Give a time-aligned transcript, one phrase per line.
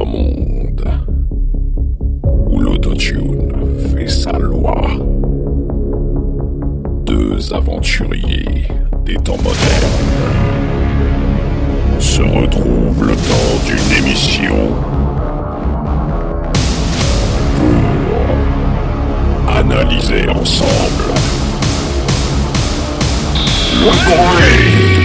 [0.00, 0.84] un monde
[2.50, 3.52] où l'autotune
[3.90, 4.80] fait sa loi.
[7.04, 8.68] Deux aventuriers
[9.04, 9.58] des temps modernes
[11.98, 14.56] se retrouvent le temps d'une émission
[19.44, 21.14] pour analyser ensemble
[23.80, 24.97] le bruit.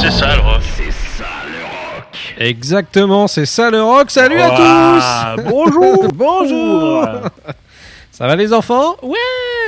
[0.00, 0.62] C'est ça le rock.
[2.38, 4.10] Exactement, c'est ça le rock.
[4.10, 6.08] Salut à Ouah, Bonjour.
[6.14, 7.04] Bonjour.
[8.12, 8.96] Ça va les enfants?
[9.02, 9.16] Ouais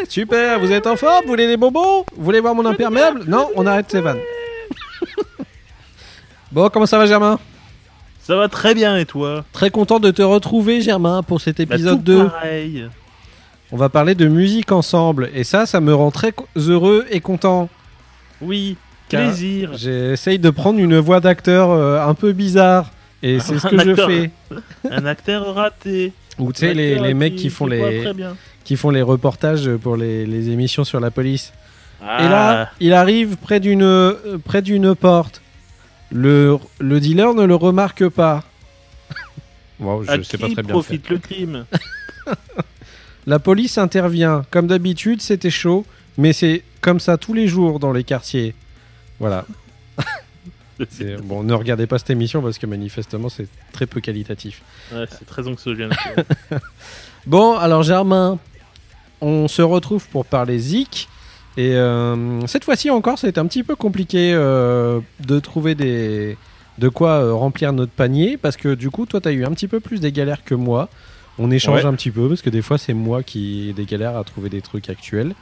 [0.09, 0.59] Super.
[0.61, 1.23] Vous êtes en forme?
[1.25, 3.25] Vous voulez des bonbons Vous voulez voir mon imperméable?
[3.27, 4.21] Non, on arrête ces vannes.
[6.53, 7.39] bon, comment ça va Germain?
[8.23, 9.45] Ça va très bien et toi?
[9.53, 12.29] Très content de te retrouver Germain pour cet Bah, épisode tout 2.
[12.29, 12.89] pareil.
[13.73, 17.69] On va parler de musique ensemble et ça, ça me rend très heureux et content.
[18.41, 18.77] Oui,
[19.19, 19.71] plaisir.
[19.77, 22.91] J'essaye de prendre une voix d'acteur euh, un peu bizarre
[23.23, 24.09] et c'est ce que je acteur.
[24.09, 24.31] fais.
[24.91, 26.13] Un acteur raté.
[26.39, 28.05] Ou tu sais, les, les mecs qui- qui font les,
[28.65, 31.53] qui font les reportages pour les, les émissions sur la police.
[32.03, 35.43] Ah, Et là, il arrive près d'une euh, près d'une porte.
[36.13, 38.43] Le, le dealer ne le remarque pas.
[39.81, 40.73] Wow, je à sais qui pas très bien.
[40.73, 41.65] profite le crime?
[43.27, 44.45] La police intervient.
[44.51, 45.85] Comme d'habitude, c'était chaud,
[46.19, 48.55] mais c'est comme ça tous les jours dans les quartiers.
[49.21, 49.45] Voilà.
[51.25, 54.63] Bon, ne regardez pas cette émission parce que manifestement, c'est très peu qualitatif.
[54.93, 55.91] Ouais, c'est très anxiogène.
[57.27, 58.39] Bon, alors Germain,
[59.21, 61.07] on se retrouve pour parler Zik.
[61.59, 66.39] Et euh, cette fois-ci encore, c'est un petit peu compliqué euh, de trouver des
[66.79, 69.51] de quoi euh, remplir notre panier parce que du coup, toi, tu as eu un
[69.51, 70.89] petit peu plus des galères que moi.
[71.39, 71.91] On échange Ouais.
[71.91, 74.49] un petit peu parce que des fois, c'est moi qui ai des galères à trouver
[74.49, 75.35] des trucs actuels.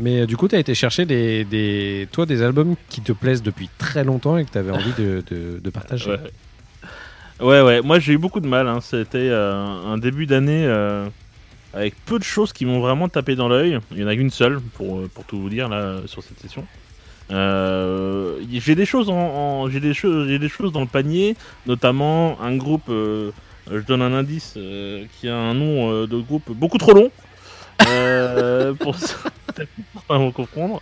[0.00, 3.12] Mais euh, du coup, tu as été chercher des, des, toi, des albums qui te
[3.12, 6.16] plaisent depuis très longtemps et que tu avais envie de, partager.
[7.40, 7.60] ouais.
[7.60, 7.82] ouais.
[7.82, 8.68] Moi, j'ai eu beaucoup de mal.
[8.68, 8.80] hein.
[8.80, 11.08] C'était euh, un début d'année euh,
[11.74, 13.80] avec peu de choses qui m'ont vraiment tapé dans l'œil.
[13.90, 16.64] Il y en a qu'une seule, pour, pour tout vous dire, là, sur cette session.
[17.30, 23.80] J'ai des choses en, des choses des choses dans le panier notamment un groupe je
[23.86, 24.56] donne un indice
[25.20, 27.10] qui a un nom de groupe beaucoup trop long
[28.80, 28.96] pour
[30.34, 30.80] comprendre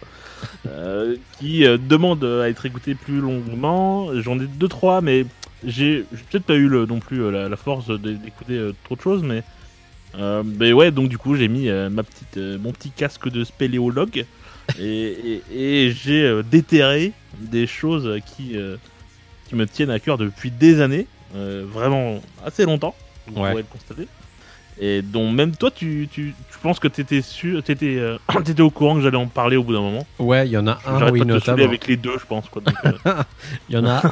[0.66, 5.25] euh, qui euh, demande à être écouté plus longuement j'en ai deux trois mais
[5.65, 9.22] j'ai peut-être pas eu le, non plus euh, la, la force d'écouter trop de choses
[9.22, 9.43] mais
[10.44, 14.25] mais ouais donc du coup j'ai mis ma petite mon petit casque de spéléologue
[14.81, 18.56] et, et- et j'ai déterré des choses qui,
[19.49, 22.94] qui me tiennent à cœur depuis des années, vraiment assez longtemps,
[23.26, 23.50] vous Ouais.
[23.50, 24.09] pourrez le constater.
[24.81, 28.70] Et dont même toi, tu, tu, tu penses que t'étais sûr, t'étais, euh, t'étais au
[28.70, 30.06] courant que j'allais en parler au bout d'un moment?
[30.19, 31.64] Ouais, il y en a un, oui, pas notamment.
[31.64, 32.48] avec les deux, je pense.
[32.50, 32.92] Quoi, euh,
[33.70, 34.03] Il y en a.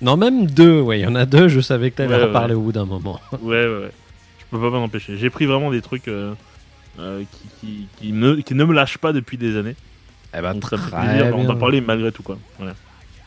[0.00, 2.22] non, même deux, ouais, il y en a deux, je savais que tu allais Ouais,
[2.22, 2.32] en ouais.
[2.32, 3.20] parler au bout d'un moment.
[3.32, 3.90] ouais, ouais, ouais.
[4.40, 5.16] Je peux pas m'en empêcher.
[5.18, 6.32] J'ai pris vraiment des trucs euh,
[6.98, 9.74] euh, qui, qui, qui ne, qui ne me lâchent pas depuis des années.
[10.36, 11.44] Eh ben, Donc ça me fait très plaisir bien.
[11.44, 12.22] d'en parler malgré tout.
[12.22, 12.38] Quoi.
[12.58, 12.74] Voilà.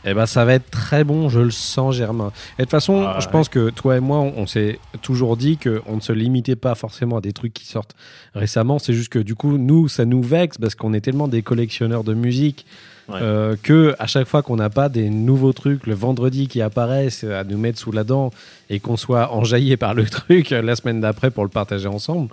[0.04, 2.32] Eh ben, ça va être très bon, je le sens, Germain.
[2.58, 3.32] Et de toute façon, Ah, je ouais.
[3.32, 6.74] pense que toi et moi, on, on s'est toujours dit qu'on ne se limitait pas
[6.74, 7.94] forcément à des trucs qui sortent
[8.34, 8.78] récemment.
[8.78, 12.04] C'est juste que du coup, nous, ça nous vexe parce qu'on est tellement des collectionneurs
[12.04, 12.66] de musique
[13.08, 13.18] Ouais.
[13.22, 17.24] euh, que à chaque fois qu'on n'a pas des nouveaux trucs le vendredi qui apparaissent
[17.24, 18.30] à nous mettre sous la dent
[18.68, 22.28] et qu'on soit enjaillé par le truc euh, la semaine d'après pour le partager ensemble,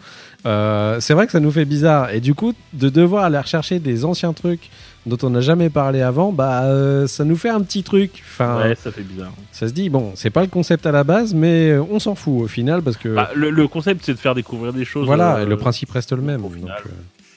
[0.45, 2.11] euh, c'est vrai que ça nous fait bizarre.
[2.11, 4.69] Et du coup, de devoir aller rechercher des anciens trucs
[5.07, 8.11] dont on n'a jamais parlé avant, bah euh, ça nous fait un petit truc.
[8.25, 9.31] Enfin, Ouais, ça fait bizarre.
[9.51, 12.13] ça se dit bon, c'est pas le concept à la base, mais euh, on s'en
[12.15, 15.05] fout au final parce que Bah, le, le concept, c'est de faire découvrir des choses.
[15.05, 16.45] voilà, euh, et le principe reste le même.
[16.45, 16.81] au donc, final.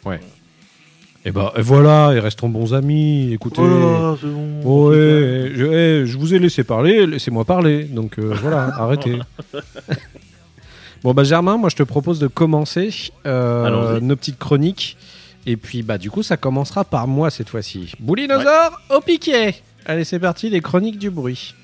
[0.04, 0.20] ouais.
[1.26, 3.34] Et bah et voilà, et restons bons amis.
[3.34, 3.60] Écoutez.
[3.62, 4.60] Oh bon.
[4.64, 7.84] Oh, je, eh, je vous ai laissé parler, laissez-moi parler.
[7.84, 9.18] Donc euh, voilà, arrêtez.
[11.02, 12.90] Bon bah Germain, moi je te propose de commencer
[13.26, 14.96] euh, nos petites chroniques.
[15.50, 17.92] Et puis bah du coup ça commencera par moi cette fois-ci.
[17.98, 21.56] Boulinosaure au piquet Allez c'est parti, les chroniques du bruit.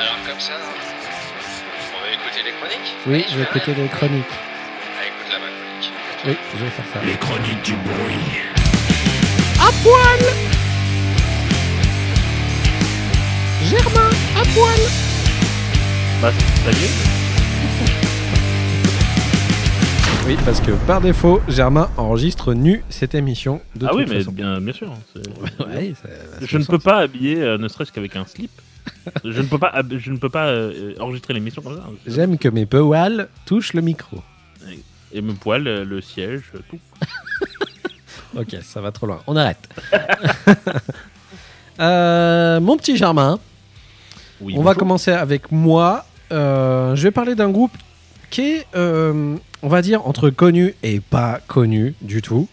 [0.00, 2.94] Alors comme ça, on va écouter les chroniques?
[3.06, 4.24] Oui, je vais écouter les chroniques.
[4.96, 5.92] Ah, écoute la ma chronique.
[6.24, 7.00] Oui, je vais faire ça.
[7.04, 8.40] Les chroniques du bruit.
[9.60, 10.22] À poil
[13.62, 14.80] Germain, à poil
[16.22, 16.32] Bah,
[16.64, 18.03] ça y est.
[20.26, 23.60] Oui, parce que par défaut, Germain enregistre nu cette émission.
[23.76, 24.32] De Ah oui, mais façon.
[24.32, 24.90] bien, bien sûr.
[25.66, 25.92] Ouais,
[26.40, 28.50] Je ne peux pas habiller, euh, ne serait-ce qu'avec un slip.
[29.24, 31.84] je ne peux pas, je ne peux pas euh, enregistrer l'émission comme ça.
[32.06, 34.22] J'aime que mes poils touchent le micro.
[35.12, 36.78] Et mes poils, euh, le siège, euh, tout.
[38.36, 39.20] Ok, ça va trop loin.
[39.28, 39.68] On arrête.
[41.78, 43.38] Mon petit Germain,
[44.40, 46.04] Oui, on va commencer avec moi.
[46.30, 47.70] Je vais parler d'un groupe
[48.34, 52.48] qui est, euh, on va dire, entre connu et pas connu du tout.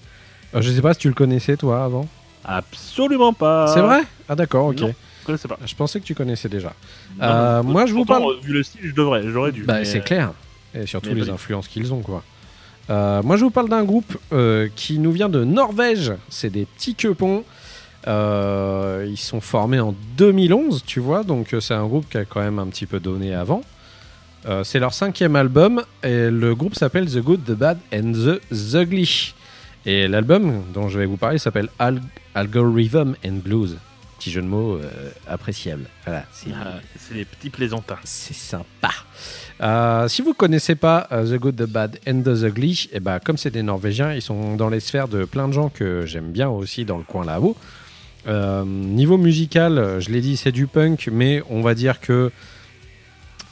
[0.53, 2.07] Euh, je sais pas si tu le connaissais toi avant.
[2.45, 3.65] Absolument pas.
[3.73, 4.01] C'est vrai?
[4.29, 4.79] Ah d'accord, ok.
[4.81, 4.93] Non.
[5.21, 5.57] Je connaissais pas.
[5.65, 6.73] Je pensais que tu connaissais déjà.
[7.19, 9.63] Non, Euh, moi, je vous parle- Vu le style, je devrais, j'aurais dû.
[9.63, 10.33] Bah, mais, c'est clair.
[10.75, 12.23] Et surtout mais les influences qu'ils ont, quoi.
[12.91, 14.15] Euh, moi, je vous parle d'un groupe
[14.75, 16.13] qui nous vient de Norvège.
[16.29, 17.43] C'est des petits quepons.
[18.05, 21.23] Ils sont formés en 2011, tu vois.
[21.23, 23.63] Donc, c'est un groupe qui a quand même un petit peu donné avant.
[24.47, 25.83] Euh, c'est leur cinquième album.
[26.03, 29.33] Et le groupe s'appelle The Good, The Bad and The Ugly.
[29.85, 32.01] Et l'album dont je vais vous parler s'appelle Al-
[32.35, 33.77] Algorithm and Blues.
[34.19, 35.85] Petit jeu de mots euh, appréciable.
[36.05, 36.79] Voilà, c'est Ah,
[37.13, 37.97] des petits plaisantins.
[38.03, 38.91] c'est sympa.
[39.61, 43.37] Euh, si vous connaissez pas The Good, The Bad and The Ugly, et ben, comme
[43.37, 46.49] c'est des Norvégiens, ils sont dans les sphères de plein de gens que j'aime bien
[46.49, 47.55] aussi dans le coin là-haut.
[48.65, 52.31] Niveau musical, je l'ai dit, c'est du punk, mais on va dire que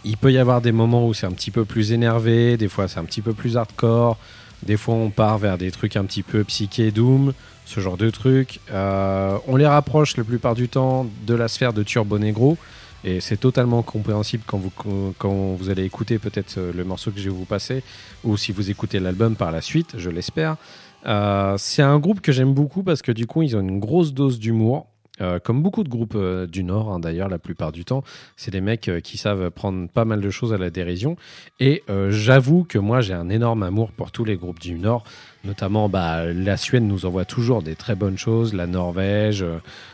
[0.03, 2.87] il peut y avoir des moments où c'est un petit peu plus énervé, des fois
[2.87, 4.17] c'est un petit peu plus hardcore,
[4.63, 7.33] des fois on part vers des trucs un petit peu psyché doom,
[7.65, 8.59] ce genre de trucs.
[8.71, 12.57] Euh, on les rapproche la plupart du temps de la sphère de Turbo Negro.
[13.05, 14.71] Et c'est totalement compréhensible quand vous,
[15.17, 17.81] quand vous allez écouter peut-être euh, le morceau que je vais vous passer,
[18.25, 20.57] ou si vous écoutez l'album par la suite, je l'espère.
[21.05, 24.13] Euh, c'est un groupe que j'aime beaucoup parce que du coup, ils ont une grosse
[24.13, 24.87] dose d'humour.
[25.21, 28.03] Euh, comme beaucoup de groupes euh, du Nord, hein, d'ailleurs, la plupart du temps,
[28.37, 31.17] c'est des mecs euh, qui savent prendre pas mal de choses à la dérision.
[31.59, 35.03] Et j'avoue que moi, j'ai un énorme amour pour tous les groupes du Nord.
[35.43, 39.45] Notamment, bah, la Suède nous envoie toujours des très bonnes choses, la Norvège.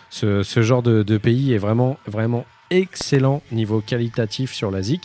[0.09, 5.01] ce, ce genre de, de pays est vraiment, vraiment excellent niveau qualitatif sur la ZIC.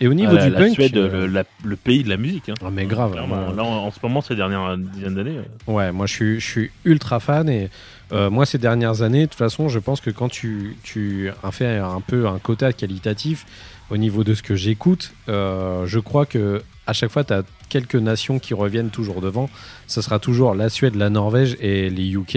[0.00, 0.72] Et au niveau Ah, la, du la punk.
[0.74, 2.48] Suède, euh, le, la- le pays de la musique.
[2.48, 2.54] Hein.
[2.64, 5.38] Ah, mais grave, moi- Là, en, en ce moment, ces dernières dizaines d'années.
[5.66, 7.70] Ouais, moi je suis, je suis ultra fan et
[8.12, 11.50] euh, moi ces dernières années, de toute façon, je pense que quand tu, tu as
[11.50, 13.46] fait un peu un quota qualitatif
[13.90, 17.42] au niveau de ce que j'écoute, euh, je crois que à chaque fois, tu as
[17.70, 19.48] quelques nations qui reviennent toujours devant.
[19.86, 22.36] Ce sera toujours la Suède, la Norvège et les UK.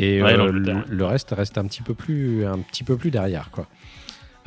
[0.00, 3.10] Et Ouais, euh, le, le reste reste un petit peu plus, un petit peu plus
[3.10, 3.66] derrière, quoi.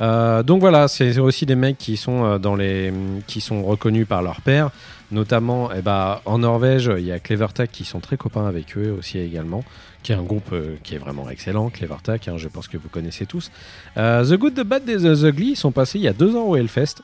[0.00, 2.92] Euh, donc voilà, c'est aussi des mecs qui sont dans les,
[3.26, 4.70] qui sont reconnus par leur père,
[5.12, 8.96] notamment eh ben, en Norvège, il y a Clevertag qui sont très copains avec eux
[8.98, 9.62] aussi également,
[10.02, 12.88] qui est un groupe euh, qui est vraiment excellent, Clevertag, hein, je pense que vous
[12.88, 13.50] connaissez tous.
[13.96, 16.56] Euh, the Good, The Bad The Ugly sont passés il y a deux ans au
[16.56, 17.02] Hellfest.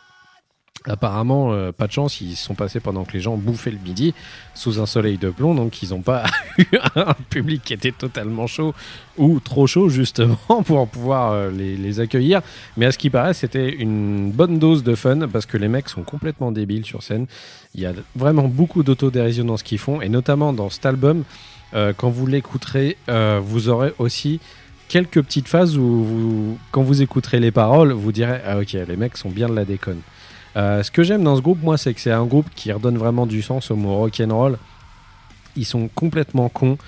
[0.85, 4.15] Apparemment, euh, pas de chance, ils sont passés pendant que les gens bouffaient le midi
[4.55, 6.25] sous un soleil de plomb, donc ils n'ont pas
[6.59, 8.75] eu un public qui était totalement chaud
[9.19, 12.43] ou trop chaud justement pour pouvoir les, les accueillir.
[12.77, 15.89] Mais à ce qui paraît, c'était une bonne dose de fun parce que les mecs
[15.89, 17.27] sont complètement débiles sur scène.
[17.75, 21.25] Il y a vraiment beaucoup d'autodérision dans ce qu'ils font et notamment dans cet album,
[21.75, 24.41] euh, quand vous l'écouterez, euh, vous aurez aussi
[24.89, 29.17] quelques petites phases où quand vous écouterez les paroles, vous direz ah ok les mecs
[29.17, 30.01] sont bien de la déconne.
[30.57, 32.97] Euh, ce que j'aime dans ce groupe, moi, c'est que c'est un groupe qui redonne
[32.97, 34.59] vraiment du sens au mot rock'n'roll.
[35.57, 36.79] Ils sont complètement cons,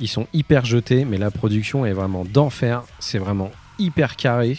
[0.00, 2.84] ils sont hyper jetés, mais la production est vraiment d'enfer.
[3.00, 4.58] C'est vraiment hyper carré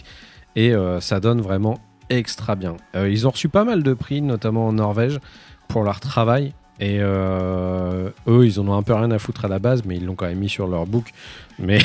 [0.55, 2.75] et ça donne vraiment extra bien.
[2.95, 5.19] Ils ont reçu pas mal de prix, notamment en Norvège,
[5.67, 6.53] pour leur travail.
[6.79, 9.97] Et euh, eux, ils en ont un peu rien à foutre à la base, mais
[9.97, 11.11] ils l'ont quand même mis sur leur book.
[11.59, 11.79] Mais,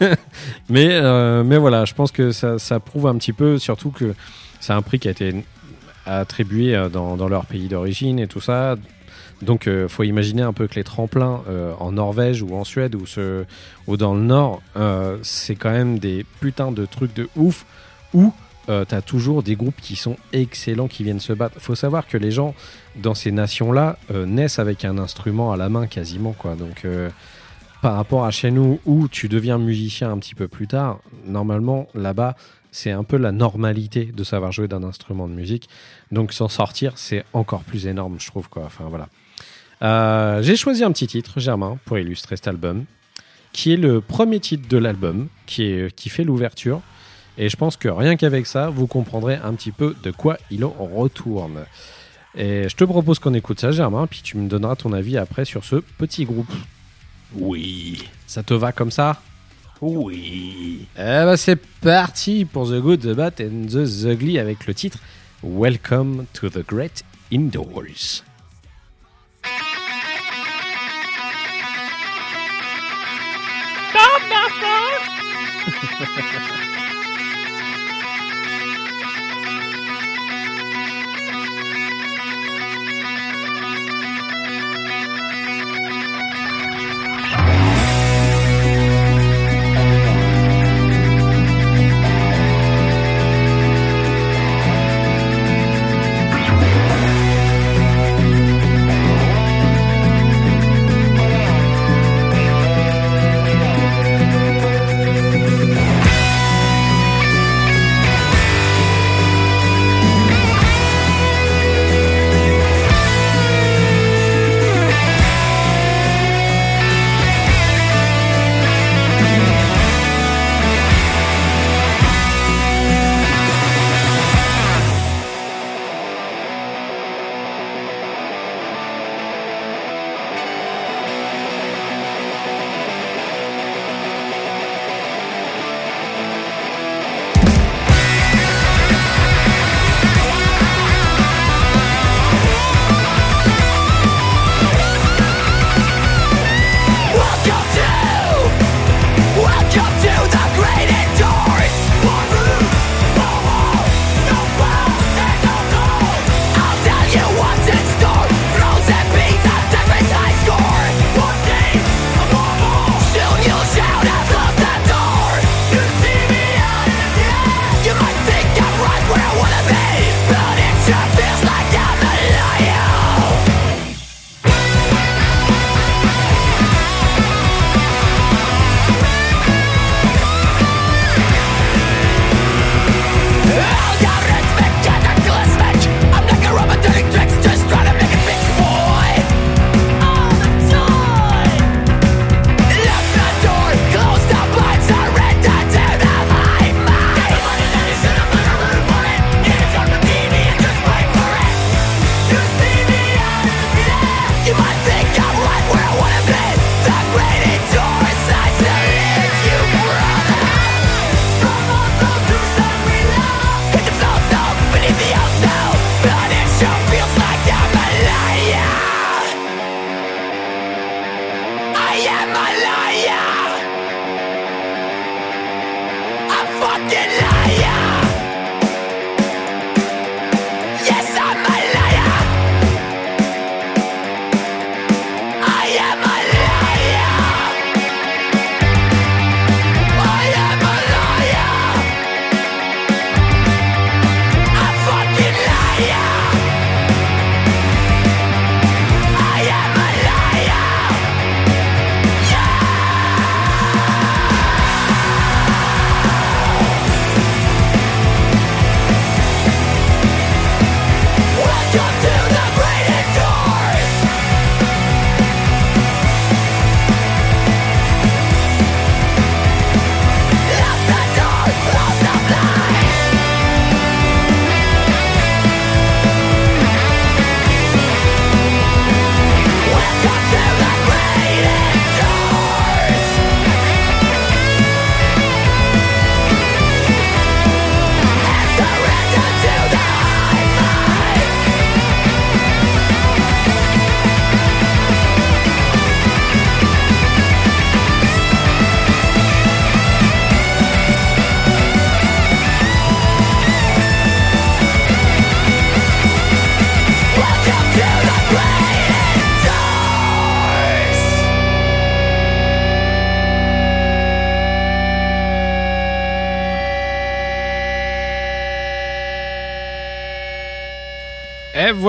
[0.68, 4.14] mais, euh, mais voilà, je pense que ça, prouve un petit peu, surtout que
[4.60, 5.44] c'est un prix qui a été
[6.04, 8.76] attribués euh, dans, leur pays d'origine et tout ça.
[9.40, 11.42] Donc, euh, faut imaginer un peu que les tremplins
[11.80, 13.04] en Norvège ou en Suède ou,
[13.86, 14.62] ou dans le Nord,
[15.22, 17.64] c'est quand même des putains de trucs de ouf
[18.12, 18.32] où
[18.68, 21.60] euh, t'as toujours des groupes qui sont excellents qui viennent se battre.
[21.60, 22.54] Faut savoir que les gens
[22.96, 26.54] dans ces nations-là euh, naissent avec un instrument à la main quasiment, quoi.
[26.54, 27.10] Donc, euh,
[27.82, 31.86] par rapport à chez nous où tu deviens musicien un petit peu plus tard, normalement
[31.94, 32.34] là-bas
[32.74, 35.68] c'est un peu la normalité de savoir jouer d'un instrument de musique.
[36.10, 38.48] Donc s'en sortir, c'est encore plus énorme, je trouve.
[38.48, 38.64] Quoi.
[38.64, 39.08] Enfin, voilà.
[39.82, 42.84] Euh, J'ai choisi un petit titre, Germain, pour illustrer cet album,
[43.52, 46.80] qui est le premier titre de l'album, qui, qui fait l'ouverture.
[47.36, 50.64] Et je pense que rien qu'avec ça, vous comprendrez un petit peu de quoi il
[50.64, 51.64] en retourne.
[52.36, 55.44] Et je te propose qu'on écoute ça, Germain, puis tu me donneras ton avis après
[55.44, 56.52] sur ce petit groupe.
[57.34, 58.08] Oui.
[58.26, 59.20] Ça te va comme ça?
[59.80, 60.86] Oui.
[60.96, 64.98] Eh ben c'est parti pour The Good, The Bad and The Ugly avec le titre
[65.42, 68.22] Welcome to the Great Indoors.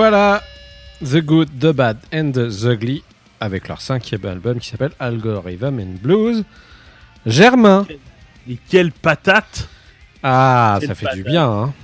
[0.08, 0.40] voilà
[1.04, 3.02] The Good, The Bad and The Ugly
[3.40, 6.44] avec leur cinquième album qui s'appelle Algorithm and Blues.
[7.26, 7.84] Germain
[8.48, 9.68] Et quelle patate
[10.22, 11.74] Ah, Quelle ça fait du bien, hein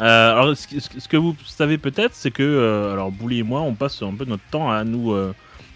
[0.00, 3.10] Euh, alors, ce, que- ce que- ce que vous savez peut-être, c'est que, euh, alors,
[3.10, 5.32] Bouli et moi, on passe un peu notre temps à nous euh,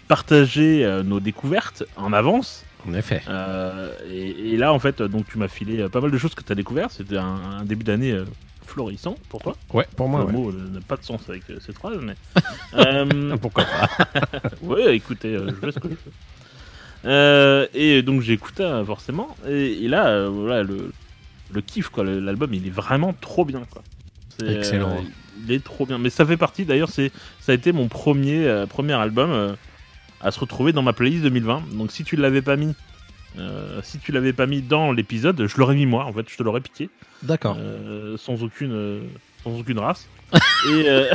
[0.07, 2.63] partager nos découvertes en avance.
[2.87, 3.23] En effet.
[4.11, 6.51] Et, et là, en fait, donc, tu m'as filé pas mal de choses que tu
[6.51, 6.91] as découvert.
[6.91, 8.15] C'était un, un début d'année
[8.69, 9.55] florissant pour toi.
[9.73, 10.31] Ouais, pour moi, Le ouais.
[10.33, 12.15] mot euh, n'a pas de sens avec euh, cette phrase, mais.
[12.75, 13.89] Euh, Pourquoi pas
[14.61, 16.11] ouais, écoutez, euh, je fais ce que je veux.
[17.05, 19.35] Euh, et donc j'ai écouté forcément.
[19.47, 20.91] Et, et là, euh, voilà, le,
[21.51, 22.03] le kiff, quoi.
[22.03, 23.81] L'album, il est vraiment trop bien, quoi.
[24.39, 24.89] C'est, Excellent.
[24.91, 25.01] euh,
[25.45, 25.97] il est trop bien.
[25.97, 29.53] Mais ça fait partie, d'ailleurs, c'est ça a été mon premier, euh, premier album euh,
[30.21, 31.63] à se retrouver dans ma playlist 2020.
[31.73, 32.75] Donc si tu l'avais pas mis,
[33.37, 36.37] euh, si tu l'avais pas mis dans l'épisode, je l'aurais mis moi, en fait, je
[36.37, 36.89] te l'aurais piqué,
[37.23, 37.57] D'accord.
[37.59, 39.01] euh, sans aucune, euh,
[39.43, 40.07] sans aucune race.
[40.69, 40.85] Et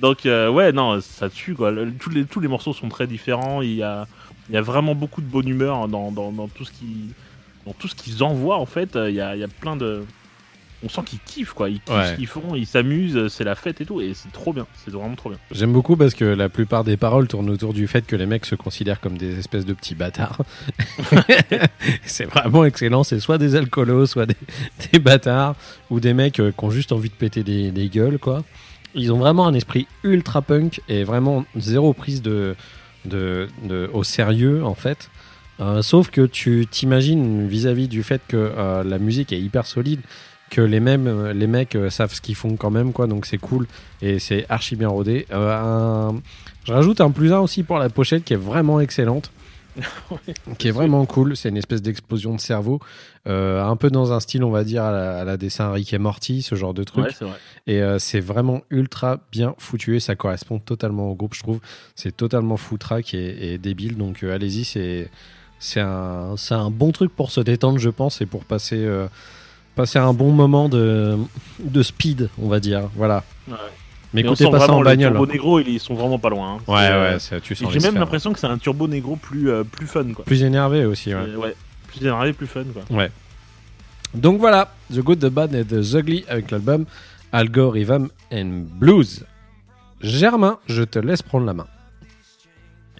[0.00, 1.70] donc ouais, non, ça tue quoi.
[1.70, 3.62] Le- tous les tous les morceaux sont très différents.
[3.62, 4.06] Il y a,
[4.48, 7.12] il y a vraiment beaucoup de bonne humeur dans, dans, dans tout ce qui,
[7.66, 8.96] dans tout ce qu'ils envoient en fait.
[9.08, 10.04] Il y a, il y a plein de
[10.82, 12.06] on sent qu'ils kiffent quoi, ils kiffent Ouais.
[12.12, 14.90] ce qu'ils font, ils s'amusent, c'est la fête et tout, et c'est trop bien, c'est
[14.92, 15.38] vraiment trop bien.
[15.50, 18.46] J'aime beaucoup parce que la plupart des paroles tournent autour du fait que les mecs
[18.46, 20.38] se considèrent comme des espèces de petits bâtards.
[22.04, 23.04] c'est vraiment excellent.
[23.04, 24.36] C'est soit des alcoolos, soit des,
[24.92, 25.54] des bâtards,
[25.90, 28.42] ou des mecs euh, qui ont juste envie de péter des, des gueules, quoi.
[28.94, 32.56] Ils ont vraiment un esprit ultra punk et vraiment zéro prise de,
[33.04, 35.10] de, de- au sérieux, en fait.
[35.60, 40.00] Euh, sauf que tu t'imagines vis-à-vis du fait que euh, la musique est hyper solide,
[40.50, 43.06] que les mêmes euh, les mecs euh, savent ce qu'ils font quand même, quoi.
[43.06, 43.66] Donc c'est cool
[44.02, 45.26] et c'est archi bien rodé.
[45.32, 45.54] Euh,
[46.10, 46.20] un-
[46.64, 49.30] Je rajoute un plus un aussi pour la pochette qui est vraiment excellente.
[50.58, 52.80] qui est vraiment cool, c'est une espèce d'explosion de cerveau,
[53.28, 55.92] Euh, un peu dans un style, on va dire, à la, à la dessin Rick
[55.92, 57.04] et Morty, ce genre de truc.
[57.04, 57.36] Ouais, c'est vrai.
[57.66, 61.60] Et c'est vraiment ultra bien foutu et ça correspond totalement au groupe, je trouve.
[61.94, 65.08] C'est totalement foutraque et, et débile, donc allez-y, c'est
[65.58, 68.78] c'est un, un bon truc pour se détendre, je pense, et pour passer,
[69.74, 71.16] passer un bon moment de,
[71.60, 72.88] de speed, on va dire.
[72.96, 73.24] Voilà.
[73.48, 73.54] Ouais.
[74.12, 75.12] Mais on écoutez pas ça en le bagnole.
[75.12, 76.54] Turbo Negro, ils ils sont vraiment pas loin.
[76.56, 76.58] hein.
[76.66, 78.00] Ouais, euh, ouais, tu sens J'ai les même sphères.
[78.00, 80.24] l'impression que c'est un Turbo Negro plus, euh, plus fun quoi.
[80.24, 81.20] Plus énervé aussi, ouais.
[81.20, 81.54] Euh, ouais.
[81.86, 82.82] Plus énervé, plus fun quoi.
[84.14, 86.86] Donc voilà, The Good, The Bad et The Ugly avec l'album
[87.30, 89.24] Algorithm and Blues.
[90.00, 91.66] Germain, je te laisse prendre la main.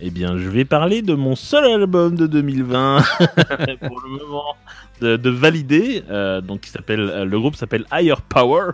[0.03, 3.03] Eh bien, je vais parler de mon seul album de 2020
[3.87, 4.57] pour le moment
[5.03, 6.03] de, de valider.
[6.09, 8.71] euh, donc, qui s'appelle euh, le groupe s'appelle Higher Power.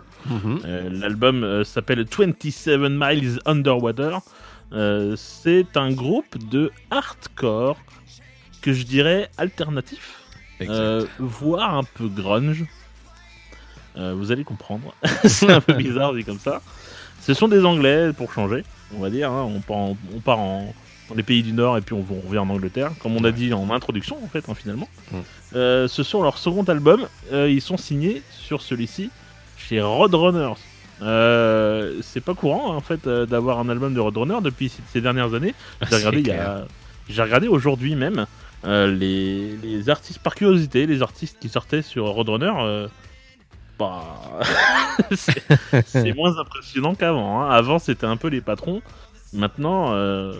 [0.65, 4.19] Euh, L'album s'appelle 27 Miles Underwater.
[4.73, 7.77] Euh, c'est un groupe de hardcore
[8.61, 10.21] que je dirais alternatif,
[11.19, 12.65] voire un peu grunge.
[13.97, 14.93] Vous allez comprendre.
[15.25, 16.61] c'est un peu bizarre dit comme ça.
[17.21, 18.63] Ce sont des Anglais pour changer,
[18.95, 19.29] on va dire.
[19.31, 19.49] hein.
[19.53, 20.73] On part, en, on part en-
[21.09, 23.31] dans les pays du Nord et puis on, on revient en Angleterre, comme on a
[23.31, 24.89] dit en introduction en fait, hein, finalement.
[25.11, 25.15] Mm.
[25.55, 27.07] Euh, ce sont leur second album.
[27.31, 29.09] Euh, ils sont signés sur celui-ci
[29.57, 30.55] chez Roadrunners.
[31.01, 35.53] Euh, c'est pas courant en fait d'avoir un album de Roadrunner depuis ces- dernières années.
[35.89, 36.65] J'ai regardé, il y a-
[37.07, 38.25] j'ai regardé aujourd'hui même
[38.65, 42.87] les, les artistes par curiosité, les artistes qui sortaient sur Roadrunner.
[43.79, 44.01] bah,
[45.15, 45.41] c'est
[45.85, 47.41] c'est moins impressionnant qu'avant.
[47.43, 47.49] hein.
[47.51, 48.81] Avant c'était un peu les patrons.
[49.33, 50.33] Maintenant, euh,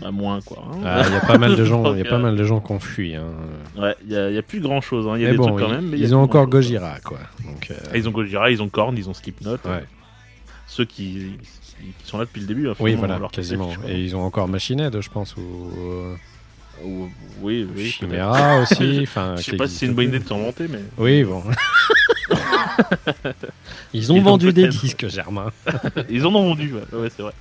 [0.00, 0.58] bah moins quoi.
[0.72, 0.78] hein.
[0.84, 2.60] Ah, Il y a pas mal de gens, il y a pas mal de gens
[2.60, 3.14] qui ont fui.
[3.14, 3.24] hein.
[3.76, 5.06] Ouais, il y, y a plus grand chose.
[5.16, 5.86] Il y a Mais des bon, trucs quand ils, même.
[5.90, 6.46] mais il y a ils ont encore.
[6.46, 7.18] Gojira, quoi.
[7.44, 9.52] Donc, euh, Ah, Ils ont Gojira, ils ont Korn, ils ont Slipknot.
[9.64, 9.84] Ouais.
[10.66, 11.32] Ceux qui,
[12.04, 12.68] sont là depuis le début.
[12.68, 13.70] hein, oui, voilà, quasiment.
[13.86, 15.70] Et ils ont encore Machine Head, je pense, ou
[16.84, 17.08] Ou-
[17.42, 17.86] oui, oui.
[17.90, 19.00] Chimera aussi.
[19.02, 21.42] Enfin, Je sais pas si c'est une bonne idée de s'en vanter, mais Oui, bon.
[23.92, 25.50] ils ont Ils ont vendu des disques, Germain.
[26.08, 27.32] ils en ont vendu, ouais, ouais, c'est vrai.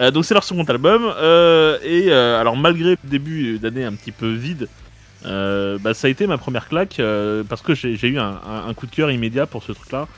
[0.00, 3.92] Euh, donc c'est leur second album euh, et euh, alors malgré le début d'année un
[3.92, 4.68] petit peu vide,
[5.22, 7.00] bah, ça a été ma première claque
[7.48, 10.08] parce que j'ai eu un, coup de cœur immédiat pour ce truc-là.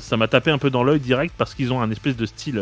[0.00, 2.60] Ça m'a tapé un peu dans l'œil direct parce qu'ils ont un espèce de style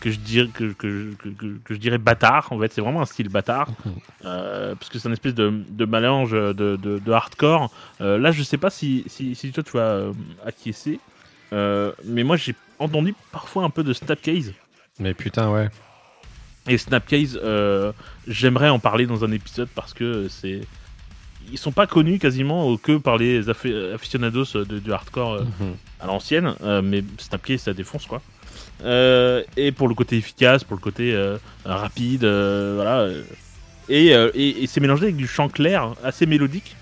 [0.00, 2.48] que je dirais que, que, que, que- que je dirais bâtard.
[2.50, 3.68] En fait, c'est vraiment un style bâtard
[4.24, 7.70] euh, parce que c'est un espèce de, de mélange de, de, de hardcore.
[8.00, 10.06] Là, je sais pas si, si, si toi tu vas
[10.46, 11.00] acquiescer,
[11.52, 14.52] mais moi j'ai entendu parfois un peu de Snapcase.
[15.00, 15.68] Mais putain, ouais.
[16.68, 17.92] Et Snapcase, euh,
[18.26, 20.60] j'aimerais en parler dans un épisode parce que c'est.
[21.52, 25.74] Ils sont pas connus quasiment euh, que par les aficionados de, du hardcore euh, Mhm.
[26.00, 28.22] à l'ancienne, euh, mais Snapcase ça défonce quoi.
[28.82, 33.00] Euh, et pour le côté efficace, pour le côté euh, rapide, euh, voilà.
[33.00, 33.22] euh,
[33.90, 36.76] Et, euh, et, et c'est mélangé avec du chant clair, assez mélodique,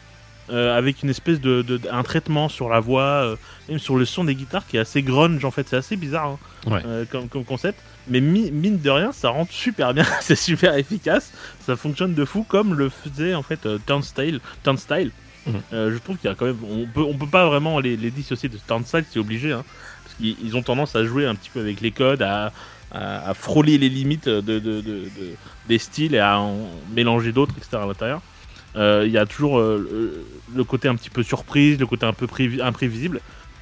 [0.53, 3.37] euh, avec une espèce de, de- un traitement sur la voix, euh,
[3.69, 6.27] même sur le son des guitares qui est assez grunge en fait, c'est assez bizarre
[6.67, 6.83] hein, Ouais.
[6.87, 7.81] euh, comme, comme concept.
[8.09, 11.33] Mais mi- mine de rien, ça rentre super bien, c'est super efficace,
[11.65, 14.41] ça fonctionne de fou comme le faisait en fait Turnstile.
[14.63, 15.11] Turnstile.
[15.47, 15.61] Mhm.
[15.73, 18.11] Je trouve qu'il y a quand même, on peut, on peut pas vraiment les, les
[18.13, 19.65] dissocier de Turnstile, c'est obligé, hein,
[20.05, 22.53] parce qu'ils ils ont tendance à jouer un petit peu avec les codes, à,
[22.93, 25.09] à, à frôler les limites de, de- de- de-
[25.69, 26.59] des styles et à en
[26.95, 27.79] mélanger d'autres, etc.
[27.83, 28.21] à l'intérieur.
[28.77, 32.13] Euh, Il y a toujours euh, le, côté un petit peu surprise, le côté un
[32.13, 33.21] peu prévi- imprévisible.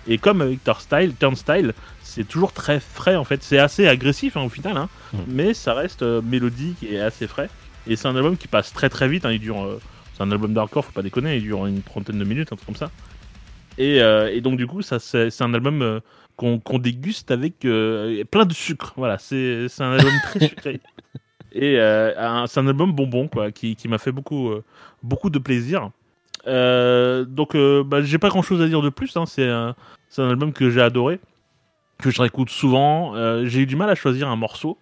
[0.09, 3.43] Et comme avec Turnstile, Turnstile c'est toujours très frais en fait.
[3.43, 5.19] C'est assez agressif hein, au final, hein, Mm.
[5.29, 7.49] mais ça reste euh, mélodique et assez frais.
[7.87, 9.25] Et c'est un album qui passe très très vite.
[9.25, 9.81] hein, il dure, euh,
[10.15, 11.37] c'est un album d'hardcore, faut pas déconner.
[11.37, 12.91] Il dure une trentaine de minutes, un truc comme ça.
[13.79, 16.01] Et, euh, et donc du coup, ça c'est un album
[16.37, 18.93] qu'on déguste avec plein de sucre.
[18.97, 20.81] Voilà, c'est c'est un album très sucré.
[21.53, 24.63] Et euh, c'est un album bonbon, quoi, qui, m'a fait beaucoup, euh,
[25.03, 25.91] de plaisir.
[26.47, 29.17] Euh, donc, bah, j'ai pas grand chose à dire de plus.
[29.17, 29.25] Hein.
[29.27, 29.75] C'est un,
[30.19, 31.21] album que j'ai adoré,
[31.99, 33.15] que je réécoute souvent.
[33.45, 34.79] J'ai eu du mal à choisir un morceau,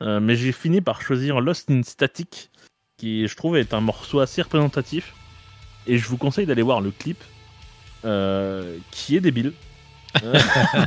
[0.00, 2.50] mais j'ai fini par choisir Lost in Static,
[2.96, 5.14] qui je trouve est un morceau assez représentatif.
[5.86, 7.18] Et je vous conseille d'aller voir le clip,
[8.90, 9.52] qui est débile.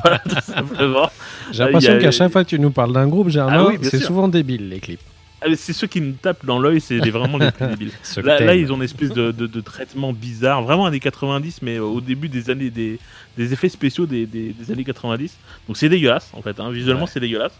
[0.04, 1.10] Voilà, tout simplement.
[1.52, 3.78] J'ai l'impression a- qu'à chaque fois que tu nous parles d'un groupe, Germain, Ah oui,
[3.82, 5.00] c'est souvent débile les clips.
[5.44, 7.92] Ah, C'est ceux qui me tapent dans l'œil, c'est vraiment les plus débiles.
[8.24, 12.00] Là, ils ont une espèce de, de, de traitement bizarre, vraiment années 90, mais au
[12.02, 13.00] début des années des,
[13.38, 15.36] des effets spéciaux des, des, des années 90.
[15.68, 16.70] Donc c'est dégueulasse en fait, hein.
[16.72, 17.10] visuellement Ouais.
[17.12, 17.54] c'est dégueulasse.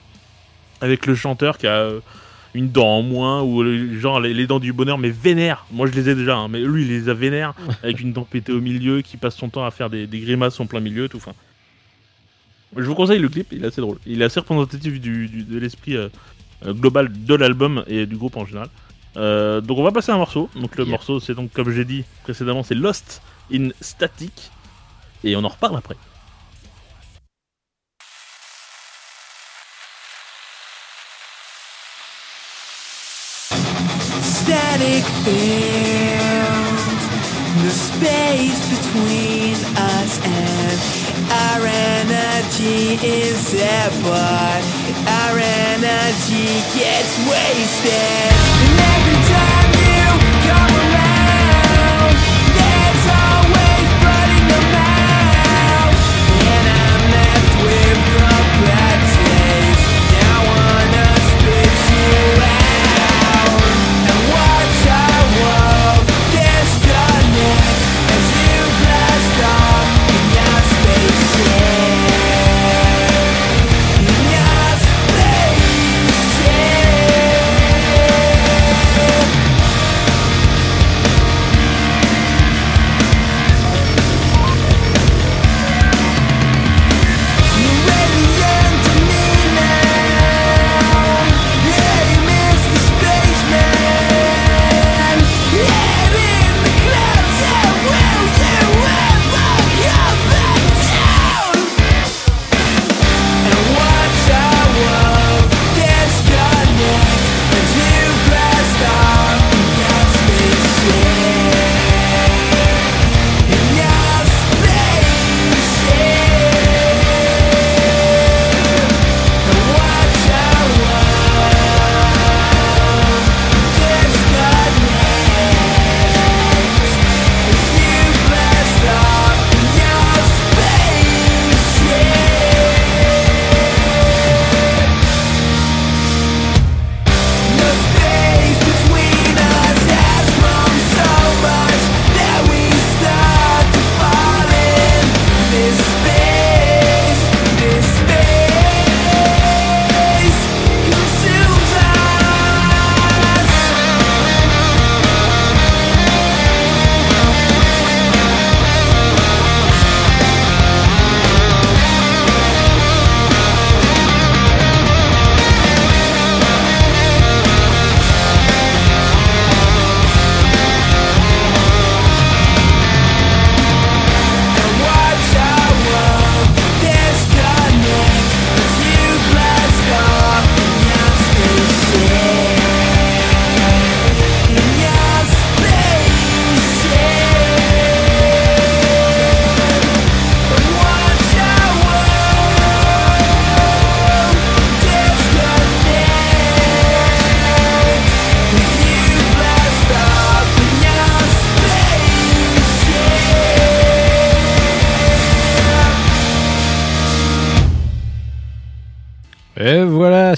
[0.82, 2.00] Avec le chanteur qui a euh,
[2.54, 3.64] une dent en moins ou
[4.00, 5.66] genre les, les dents du bonheur mais vénère.
[5.72, 8.28] Moi je les ai déjà, hein, mais lui il les a vénère avec une dent
[8.30, 11.08] pétée au milieu, qui passe son temps à faire des, des grimaces en plein milieu,
[11.10, 11.18] tout.
[11.18, 11.34] Enfin,
[12.78, 13.98] je vous conseille le clip, il est assez drôle.
[14.06, 16.10] Il est assez représentatif du, du- de l'esprit euh,
[16.66, 18.70] euh, global de l'album et du groupe en général.
[19.18, 20.50] Euh, donc on va passer à un morceau.
[20.56, 20.92] Donc le Yeah.
[20.92, 23.22] morceau c'est donc comme j'ai dit précédemment c'est Lost
[23.54, 24.52] in Static
[25.24, 25.96] et on en reparle après.
[34.22, 36.84] static fields,
[37.64, 41.01] the space between us and
[41.32, 43.54] our energy is
[44.04, 44.64] but
[45.08, 48.51] our energy gets wasted.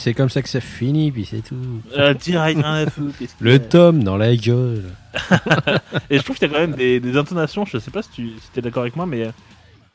[0.03, 1.55] C'est comme ça que ça finit, puis c'est tout.
[1.97, 4.83] Euh, direct, rien à foutre, qu'est-ce qu'il y Le tome dans la gueule.
[6.09, 8.09] Et je trouve qu'il y a quand même des, des intonations, je sais pas si
[8.11, 9.31] tu es d'accord avec moi, mais euh,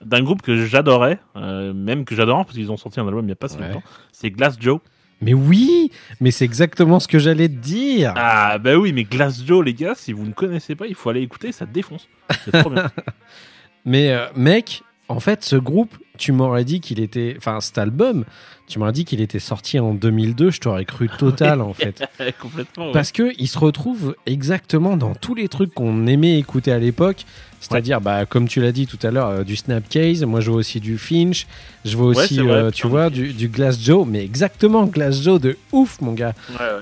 [0.04, 3.28] d'un groupe que j'adorais, euh, même que j'adore parce qu'ils ont sorti un album il
[3.28, 3.68] y a pas si Ouais.
[3.68, 4.80] longtemps, c'est Glass Joe.
[5.20, 5.90] Mais oui,
[6.20, 8.14] mais c'est exactement ce que j'allais te dire.
[8.16, 11.10] Ah bah oui, mais Glass Joe, les gars, si vous ne connaissez pas, il faut
[11.10, 12.08] aller écouter, ça défonce.
[12.44, 12.90] C'est trop bien.
[13.84, 17.34] Mais euh, mec, en fait, ce groupe, tu m'aurais dit qu'il était.
[17.38, 18.24] Enfin, cet album,
[18.66, 22.04] tu m'aurais dit qu'il était sorti en 2002, je t'aurais cru total en fait.
[22.40, 22.86] Complètement.
[22.86, 22.92] ouais.
[22.92, 27.24] Parce que il se retrouve exactement dans tous les trucs qu'on aimait écouter à l'époque.
[27.60, 30.22] C'est-à-dire, bah, comme tu l'as dit tout à l'heure, euh, du Snapcase.
[30.22, 31.48] Moi, je vois aussi du Finch.
[31.84, 34.06] Je vois Ouais, aussi, euh, tu vois, du Glass Joe.
[34.06, 36.34] Mais exactement, Glass Joe de ouf, mon gars.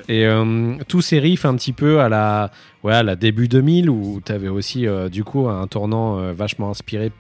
[0.09, 2.51] Et euh, tous ces riffs un petit peu à la,
[2.83, 6.69] ouais, à la début 2000 où tu avais aussi euh, du coup un tournant vachement
[6.71, 7.11] inspiré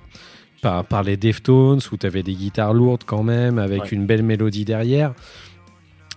[0.62, 3.88] par, par les Deftones où tu avais des guitares lourdes quand même avec Ouais.
[3.92, 5.12] une belle mélodie derrière.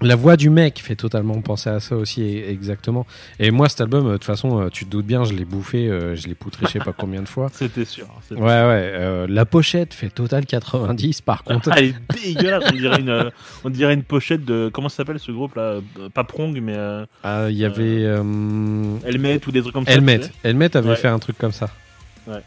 [0.02, 3.06] La voix du mec fait totalement penser à ça aussi e- exactement.
[3.38, 5.43] Et moi cet album, euh, de toute façon, euh, tu te doutes bien, je l'ai
[5.43, 7.49] bouffé, euh, je l'ai poutré je sais pas combien de fois.
[7.54, 8.08] C'était sûr.
[8.21, 11.67] c'était Ouais ouais, euh, la pochette fait total 90 par contre.
[11.73, 11.95] Ah, elle est
[12.34, 13.30] dégueulasse, on dirait une, euh,
[13.65, 14.69] on dirait une pochette de.
[14.71, 18.04] Comment ça s'appelle ce groupe là Euh, Pas Prong, mais euh, Ah, Il y avait
[18.04, 19.91] Helmet ou des trucs comme ça.
[19.91, 20.21] Helmet.
[20.45, 20.95] Helmet avait Ouais.
[20.95, 21.69] fait un truc comme ça.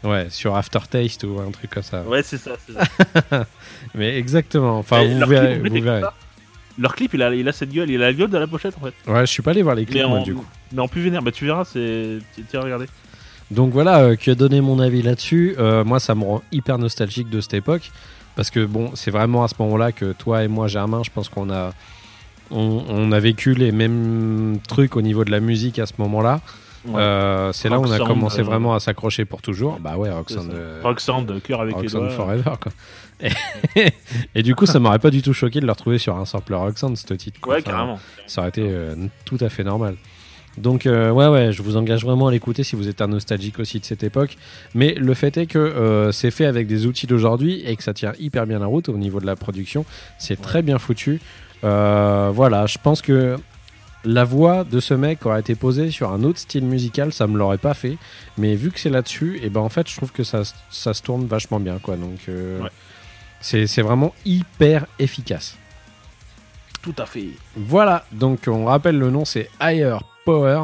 [0.03, 0.27] Ouais.
[0.29, 2.01] sur Aftertaste ou un truc comme ça.
[2.03, 2.51] Ouais, c'est ça.
[3.29, 3.45] ça.
[3.95, 4.77] Mais exactement.
[4.79, 5.59] Enfin, vous leur verrez.
[5.59, 6.01] clip, Vous verrez.
[6.79, 8.75] Leur clip, il a, il a cette gueule, il a la gueule de la pochette
[8.81, 8.93] en fait.
[9.11, 10.45] Ouais, je suis pas allé voir les clips, moi, en, du coup.
[10.71, 12.17] mais en plus vénère, bah tu verras, c'est.
[12.49, 12.87] Tiens, regardez.
[13.51, 15.55] Donc voilà, euh, qui a donné mon avis là-dessus.
[15.59, 17.91] Euh, moi, ça me rend hyper nostalgique de cette époque.
[18.35, 21.29] Parce que bon, c'est vraiment à ce moment-là que toi et moi, Germain, je pense
[21.29, 21.71] qu'on a,
[22.49, 26.41] on, on a vécu les mêmes trucs au niveau de la musique à ce moment-là.
[26.85, 26.99] Ouais.
[27.01, 29.79] Euh, c'est là où on a commencé euh, vraiment à s'accrocher pour toujours.
[29.79, 30.49] Bah ouais, Roxanne.
[30.53, 32.15] euh, Roxanne, cœur avec Roxanne les doigts.
[32.15, 32.71] Forever, quoi.
[33.75, 33.87] Et,
[34.35, 36.55] et du coup, ça m'aurait pas du tout choqué de le retrouver sur un sampler
[36.57, 37.39] Roxanne, ce titre.
[37.39, 37.53] quoi.
[37.53, 37.99] Ouais, Enfin, carrément.
[38.27, 39.95] Ça aurait été euh, tout à fait normal.
[40.57, 43.57] Donc euh, ouais ouais, je vous engage vraiment à l'écouter si vous êtes un nostalgique
[43.59, 44.35] aussi de cette époque.
[44.75, 47.93] Mais le fait est que euh, c'est fait avec des outils d'aujourd'hui et que ça
[47.93, 49.83] tient hyper bien la route au niveau de la production.
[50.19, 51.21] C'est très bien foutu.
[51.63, 53.37] Euh, voilà, je pense que
[54.05, 57.37] la voix de ce mec aurait été posée sur un autre style musical, ça me
[57.37, 57.97] l'aurait pas fait.
[58.37, 60.93] Mais vu que c'est là-dessus, et ben en fait, je trouve que ça, se- ça
[60.93, 61.95] se tourne vachement bien quoi.
[61.95, 62.69] Donc euh, Ouais.
[63.41, 65.57] c'est c'est vraiment hyper efficace.
[66.81, 67.27] Tout à fait.
[67.55, 70.63] Voilà, donc on rappelle le nom, c'est Higher Power.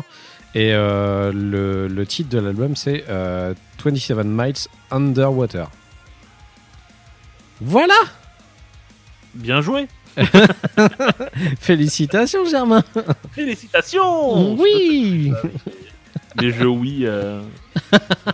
[0.56, 3.54] Et euh, le, le titre de l'album, c'est euh,
[3.86, 4.56] 27 Miles
[4.91, 5.69] Underwater.
[7.62, 7.93] Voilà
[9.36, 9.88] Bien joué.
[11.60, 12.84] Félicitations, Germain
[13.32, 14.54] Félicitations.
[14.56, 15.32] Oui
[16.39, 17.02] Les jeux oui.
[17.04, 17.41] euh,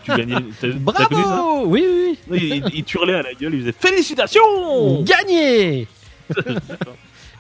[0.04, 0.36] tu gagnais.
[0.60, 2.20] T'as t'as connu ça Bravo Oui, oui,
[2.62, 5.00] Non, il, hurlait à la gueule, il faisait félicitations.
[5.00, 5.88] oui Gagné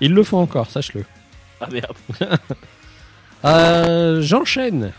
[0.01, 1.05] Ils le font encore, sache-le.
[1.61, 1.95] Ah merde.
[3.45, 4.91] Euh, J'enchaîne.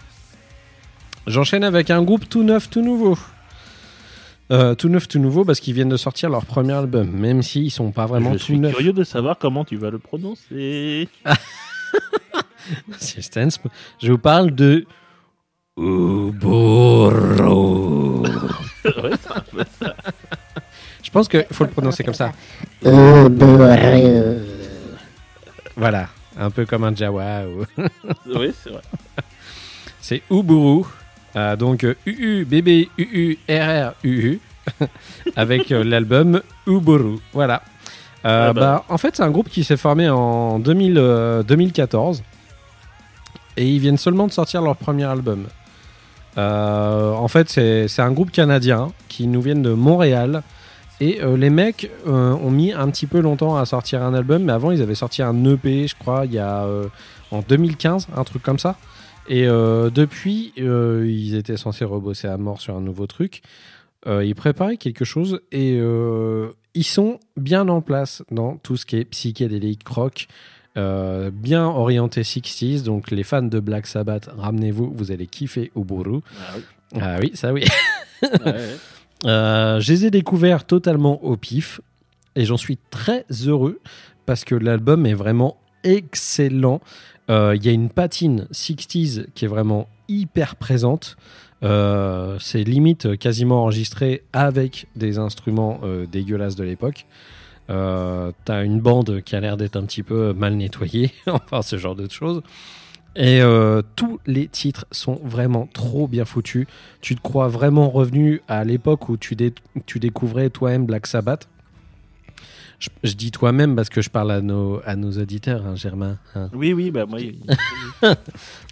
[1.26, 3.18] J'enchaîne avec un groupe tout neuf, tout nouveau.
[4.52, 7.70] Euh, tout neuf, tout nouveau, parce qu'ils viennent de sortir leur premier album, même s'ils
[7.72, 8.74] sont pas vraiment Je tout suis neufs.
[8.74, 11.08] curieux de savoir comment tu vas le prononcer.
[14.00, 14.86] Je vous parle de
[15.76, 17.10] Uburu.
[18.22, 19.94] ouais, c'est un peu ça.
[21.02, 22.32] Je pense qu'il faut le prononcer comme ça.
[25.76, 27.42] Voilà, un peu comme un Jawa.
[27.46, 27.64] ou-
[28.26, 28.82] Oui, c'est vrai.
[30.00, 30.84] C'est Uburu.
[31.36, 34.40] Euh, donc UU, BB, UU, RR, UU.
[35.36, 37.18] avec euh, l'album Uburu.
[37.32, 37.62] Voilà.
[38.24, 38.60] Euh, Ah bah.
[38.60, 42.22] bah, en fait, c'est un groupe qui s'est formé en 2000, euh, 2014.
[43.56, 45.46] Et ils viennent seulement de sortir leur premier album.
[46.36, 50.42] En fait, c'est un groupe canadien qui nous viennent de Montréal.
[51.00, 54.72] Et les mecs ont mis un petit peu longtemps à sortir un album, mais avant
[54.72, 56.66] ils avaient sorti un EP, je crois, il y a
[57.30, 58.76] en 2015, un truc comme ça.
[59.28, 63.42] Et euh, depuis, euh, ils étaient censés rebosser à mort sur un nouveau truc.
[64.06, 65.80] Euh, ils préparaient quelque chose et
[66.74, 70.28] ils sont bien en place dans tout ce qui est psychédélique rock,
[70.76, 72.84] bien orienté 60s.
[72.84, 76.20] Donc les fans de Black Sabbath, ramenez-vous, vous allez kiffer Uburu.
[76.38, 76.62] Ah oui.
[77.00, 77.64] Ah oui, ça oui.
[78.22, 78.30] Ouais.
[79.24, 81.80] Euh, je les ai découverts totalement au pif
[82.34, 83.80] et j'en suis très heureux
[84.26, 86.80] parce que l'album est vraiment excellent.
[87.30, 91.16] Euh, Il y a une patine 60s qui est vraiment hyper présente.
[91.62, 97.06] Euh, c'est limite quasiment enregistré avec des instruments euh, dégueulasses de l'époque.
[97.70, 101.76] Euh, T'as une bande qui a l'air d'être un petit peu mal nettoyée, enfin ce
[101.78, 102.42] genre de choses.
[103.16, 106.66] Et euh, tous les titres sont vraiment trop bien foutus.
[107.00, 109.34] Tu te crois vraiment revenu à l'époque où tu
[109.98, 111.48] découvrais toi-même Black Sabbath?
[112.78, 116.18] Je, je dis toi-même parce que je parle à nos, à nos auditeurs, hein, Germain.
[116.34, 116.50] hein.
[116.52, 117.18] Oui, oui, bah moi.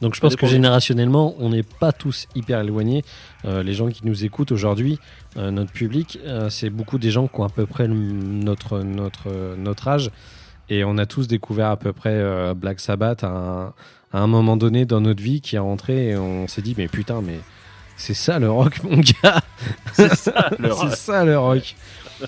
[0.03, 3.03] Donc je pense que générationnellement, on n'est pas tous hyper éloignés.
[3.47, 4.99] Euh, les gens qui nous écoutent aujourd'hui,
[5.39, 8.81] euh, notre public, euh, c'est beaucoup des gens qui ont à peu près le- notre,
[8.81, 10.11] notre, notre âge.
[10.69, 13.67] Et on a tous découvert à peu près Black Sabbath à un,
[14.13, 16.89] à un moment donné dans notre vie qui est rentré et on s'est dit, mais
[16.89, 17.39] putain, mais
[17.97, 19.43] c'est ça le rock, mon gars
[19.93, 21.75] C'est ça, le C'est ça le rock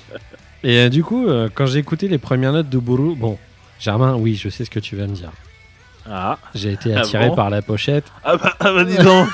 [0.64, 3.38] Et euh, du coup, euh, quand j'ai écouté les premières notes d'Uburu, bon,
[3.78, 5.30] Germain, oui, je sais ce que tu vas me dire.
[6.08, 9.28] Ah, J'ai été Ah attiré bon par la pochette ah bah, ah bah dis donc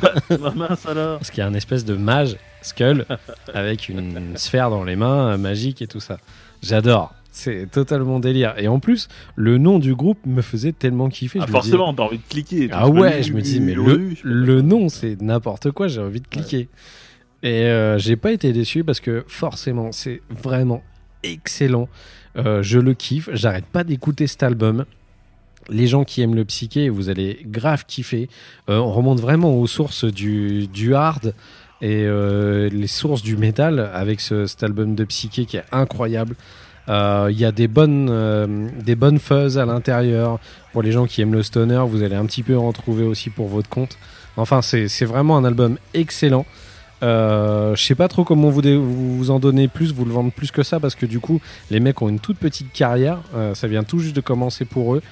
[0.00, 3.06] Bah, bah, mince alors parce qu'il y a un espèce de mage, Skull,
[3.54, 6.18] avec une sphère dans les mains, euh, magique et tout ça.
[6.62, 7.14] J'adore.
[7.30, 8.52] C'est totalement délire.
[8.58, 11.38] Et en plus, le nom du groupe me faisait tellement kiffer.
[11.40, 12.68] ah, je me disais- Forcément, t'as envie de cliquer.
[12.70, 16.26] Ah ouais, je me dis, mais le, le nom, c'est n'importe quoi, j'ai envie de
[16.28, 16.68] cliquer.
[17.42, 20.82] Et euh, j'ai pas été déçu parce que forcément, c'est vraiment
[21.22, 21.88] excellent.
[22.36, 24.84] Euh, je le kiffe, j'arrête pas d'écouter cet album.
[25.68, 28.28] Les gens qui aiment le psyché, vous allez grave kiffer.
[28.68, 31.34] Euh, on remonte vraiment aux sources du, du hard
[31.80, 32.06] et
[32.70, 36.36] les sources du métal avec ce, cet album de psyché qui est incroyable.
[36.86, 40.38] Il y a des bonnes, des bonnes fuzz à l'intérieur.
[40.72, 43.30] Pour les gens qui aiment le stoner, vous allez un petit peu en trouver aussi
[43.30, 43.98] pour votre compte.
[44.36, 46.46] Enfin, c'est vraiment un album excellent.
[47.02, 50.62] Euh, je sais pas trop comment vous, en donnez plus, vous le vendez plus que
[50.62, 53.18] ça, parce que du coup, les mecs ont une toute petite carrière.
[53.34, 55.02] Euh, ça vient tout juste de commencer pour eux.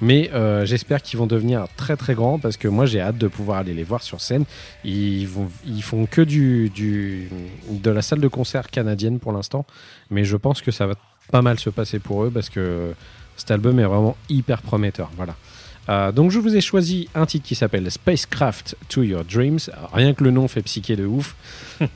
[0.00, 3.26] Mais euh, j'espère qu'ils vont devenir très très grands parce que moi j'ai hâte de
[3.26, 4.44] pouvoir aller les voir sur scène.
[4.84, 7.28] Ils, font que du, du,
[7.68, 9.66] de la salle de concert canadienne pour l'instant.
[10.10, 10.94] Mais je pense que ça va
[11.32, 12.92] pas mal se passer pour eux parce que
[13.36, 15.10] cet album est vraiment hyper prometteur.
[15.16, 15.34] Voilà.
[15.88, 19.58] Euh, donc je vous ai choisi un titre qui s'appelle Spacecraft to Your Dreams.
[19.72, 21.34] Alors, rien que le nom fait psyché de ouf.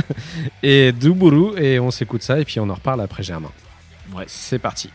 [0.62, 3.52] et Duburu et on s'écoute ça et puis on en reparle après Germain.
[4.14, 4.24] Ouais.
[4.26, 4.90] C'est parti.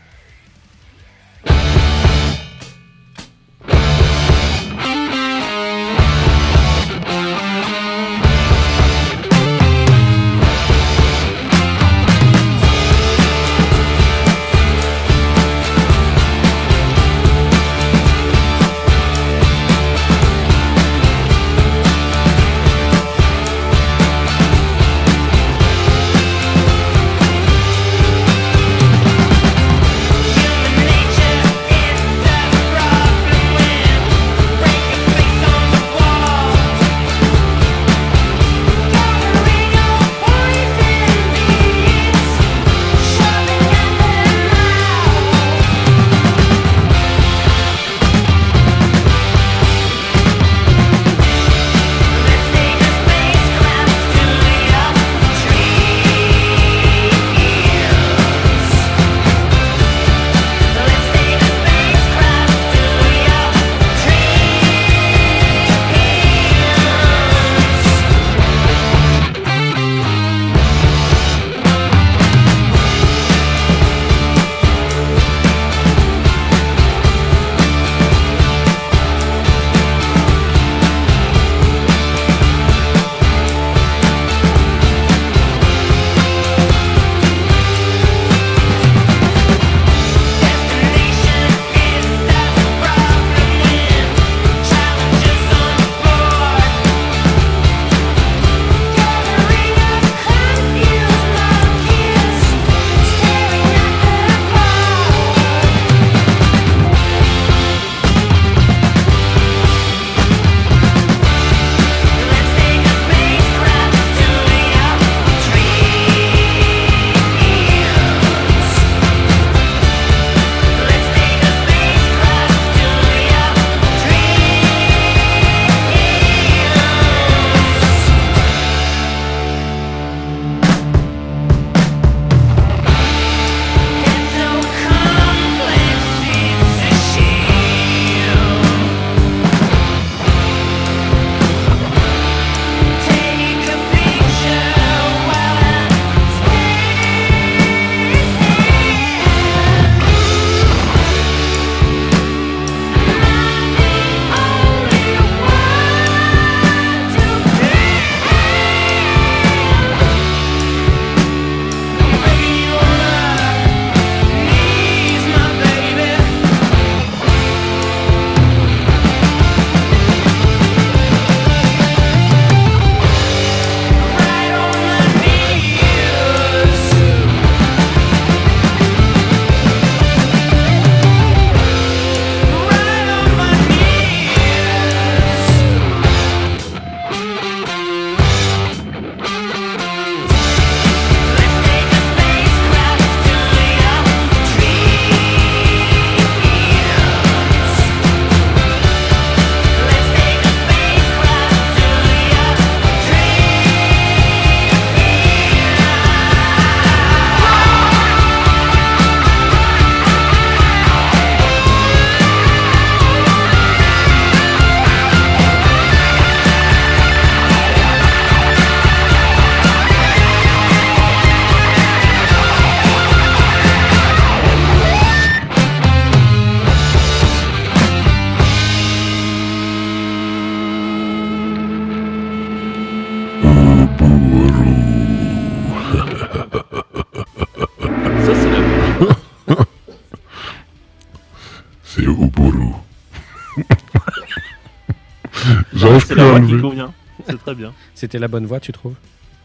[246.30, 246.46] Voix Oui.
[246.54, 246.92] qui convient.
[247.28, 247.72] C'est très bien.
[247.94, 248.94] C'était la bonne voix, tu trouves?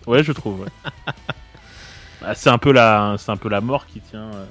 [0.08, 0.62] Ouais, je trouve.
[0.62, 0.68] Ouais.
[2.22, 4.20] Bah, c'est un peu la, c'est un peu la mort qui tient.
[4.34, 4.46] euh,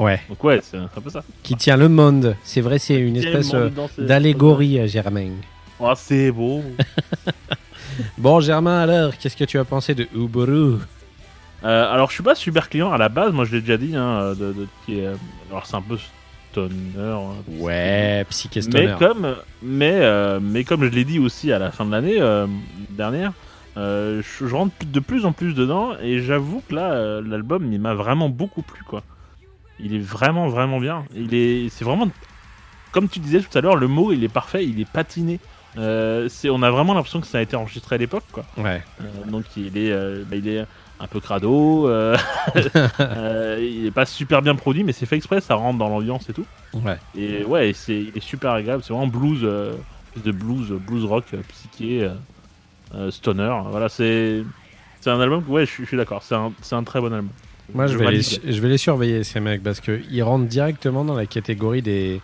[0.00, 0.20] Ouais.
[0.28, 1.22] Donc ouais, c'est un peu ça.
[1.44, 2.34] Qui tient le monde.
[2.42, 5.30] C'est vrai, c'est une espèce euh, d'allégorie, euh, Germain.
[5.78, 6.62] Oh, c'est beau.
[8.18, 10.78] Bon, Germain, alors, qu'est-ce que tu as pensé de Uburu
[11.62, 13.32] Euh, alors, je suis pas super client à la base.
[13.32, 13.94] Moi, je l'ai déjà dit.
[13.94, 15.14] Hein, de, de- qui est, euh,
[15.50, 15.98] alors, c'est un peu
[16.52, 16.74] stoner.
[16.98, 17.18] hein,
[17.58, 21.84] Ouais, Psyché Mais comme, mais, euh, mais comme je l'ai dit aussi à la fin
[21.84, 22.46] de l'année euh,
[22.90, 23.32] dernière,
[23.76, 27.80] euh, je, je rentre de plus en plus dedans et j'avoue que là, l'album, il
[27.80, 29.02] m'a vraiment beaucoup plu, quoi.
[29.80, 31.04] Il est vraiment, vraiment bien.
[31.16, 32.08] Il est, c'est vraiment,
[32.92, 35.40] comme tu disais tout à l'heure, le mot, il est parfait, il est patiné.
[35.78, 38.44] Euh, c'est, on a vraiment l'impression que ça a été enregistré à l'époque, quoi.
[38.58, 38.82] Ouais.
[39.00, 40.64] Euh, donc il est, euh, bah, il est
[41.02, 42.16] un peu crado, euh,
[43.00, 46.28] euh, il est pas super bien produit, mais c'est fait exprès, ça rentre dans l'ambiance
[46.30, 46.46] et tout.
[46.74, 46.96] Ouais.
[47.18, 48.82] Et ouais, c'est, il est super agréable.
[48.86, 49.72] C'est vraiment blues, euh,
[50.24, 52.08] de blues, blues rock, psyché,
[53.10, 53.52] stoner.
[53.70, 54.44] Voilà, c'est,
[55.00, 55.42] c'est un album.
[55.44, 56.22] que- Ouais, je suis, je suis d'accord.
[56.22, 57.28] C'est un, c'est un très bon album.
[57.74, 58.40] Moi, je vais, les, valide.
[58.44, 62.20] je vais les surveiller, ces mecs, parce qu'ils rentrent directement dans la catégorie des,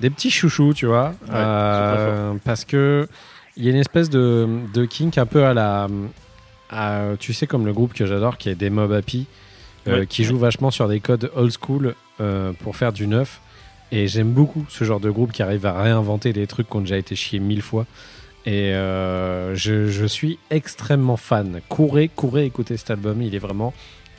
[0.00, 1.14] des petits chouchous, tu vois.
[1.28, 3.08] Ouais, parce que
[3.56, 5.86] il y a une espèce de, de kink un peu à la.
[6.74, 9.26] À- tu sais, comme le groupe que j'adore, qui est des Mob Happy,
[9.88, 10.06] euh, Ouais.
[10.06, 13.40] qui joue vachement sur des codes old school euh, pour faire du neuf.
[13.92, 16.80] Et j'aime beaucoup ce genre de groupe qui arrive à réinventer des trucs qui ont
[16.80, 17.86] déjà été chiés mille fois.
[18.46, 21.60] Et euh, je, je suis extrêmement fan.
[21.68, 23.72] Courez, courez écouter cet album, il est vraiment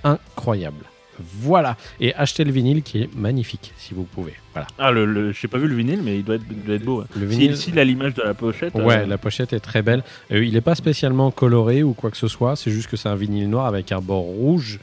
[0.03, 0.85] incroyable.
[1.19, 1.77] Voilà.
[1.99, 4.33] Et achetez le vinyle qui est magnifique, si vous pouvez.
[4.53, 4.67] Voilà.
[4.77, 6.83] Ah, le, le- j'ai pas vu le vinyle, mais il doit être, il doit être
[6.85, 6.99] beau.
[7.01, 7.05] ouais.
[7.15, 7.55] Le vinyle.
[7.57, 8.73] S'il a l'image de la pochette.
[8.75, 10.03] Ouais, euh, la pochette est très belle.
[10.31, 13.09] Euh, il n'est pas spécialement coloré ou quoi que ce soit, c'est juste que c'est
[13.09, 14.79] un vinyle noir avec un bord rouge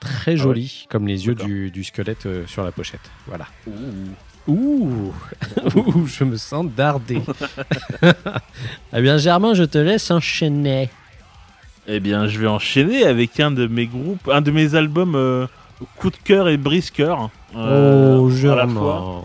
[0.00, 3.00] très joli, comme les yeux du, du squelette euh, sur la pochette.
[3.26, 3.46] Voilà.
[3.66, 3.72] ouh.
[4.48, 5.12] Ouh,
[5.76, 7.20] Ouh je me sens dardé.
[8.92, 10.88] eh bien, Germain, je te laisse enchaîner.
[11.86, 15.14] Eh bien, je vais enchaîner avec un de mes groupes, un de mes albums
[15.96, 17.30] coup de cœur et brise-cœur.
[17.56, 19.24] euh, oh, à la fois.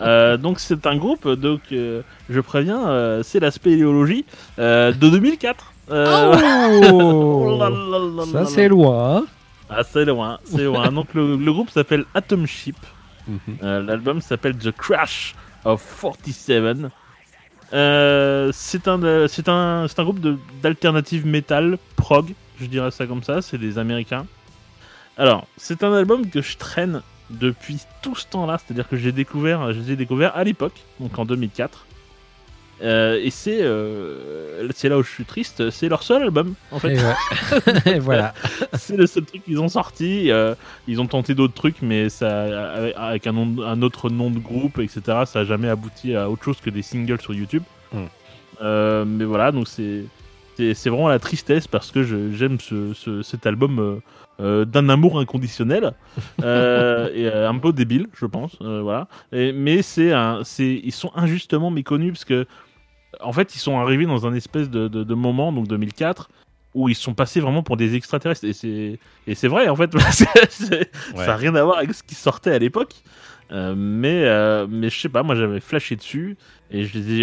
[0.00, 4.24] Euh, donc c'est un groupe, donc euh, je préviens, euh, c'est la spéléologie
[4.58, 5.72] de 2004.
[5.90, 9.18] Euh, oh là Ça, c'est loin.
[9.18, 9.24] hein.
[9.70, 10.90] Ah c'est loin, c'est loin.
[10.90, 12.76] donc le, le groupe s'appelle Atom Ship.
[13.28, 13.38] Mhm.
[13.86, 15.34] L'album s'appelle The Crash
[15.64, 16.86] of 47.
[17.72, 20.20] Euh, c'est un, c'est un, c'est un groupe
[20.62, 23.40] d'alternative metal prog, je dirais ça comme ça.
[23.42, 24.26] C'est des Américains.
[25.16, 28.58] Alors, c'est un album que je traîne depuis tout ce temps-là.
[28.58, 31.86] C'est-à-dire que j'ai découvert, je les ai découvert à l'époque, donc en 2004.
[32.82, 35.70] Euh, et c'est, euh, c'est là où je suis triste.
[35.70, 36.94] C'est leur seul album, en fait.
[36.96, 37.82] Et, ouais.
[37.96, 38.34] Et voilà.
[38.74, 40.30] c'est le seul truc qu'ils ont sorti.
[40.32, 40.54] euh,
[40.88, 44.80] ils ont tenté d'autres trucs, mais ça, avec- un, nom, un autre nom de groupe,
[44.80, 47.62] etc., ça n'a jamais abouti à autre chose que des singles sur YouTube.
[47.92, 47.98] Mm.
[48.62, 50.04] Euh, mais voilà, donc c'est,
[50.56, 52.02] c'est, c'est vraiment la tristesse parce que
[52.32, 54.00] j'aime ce, ce- cet album
[54.40, 55.92] euh, d'un amour inconditionnel
[56.42, 58.56] euh, et euh, un peu débile, je pense.
[58.60, 59.06] voilà.
[59.30, 60.10] Et- mais c'est
[60.58, 62.46] ils sont injustement méconnus parce que,
[63.20, 66.30] en fait, ils sont arrivés dans un espèce de, de, de moment, donc 2004,
[66.74, 68.44] où ils sont passés vraiment pour des extraterrestres.
[68.44, 69.96] Et c'est, et c'est vrai, en fait.
[70.10, 70.26] Ça
[71.14, 72.94] n'a rien à voir avec ce qui sortait à l'époque.
[73.52, 74.24] Mais,
[74.66, 76.36] mais je sais pas, moi j'avais flashé dessus
[76.72, 77.22] et je les ai,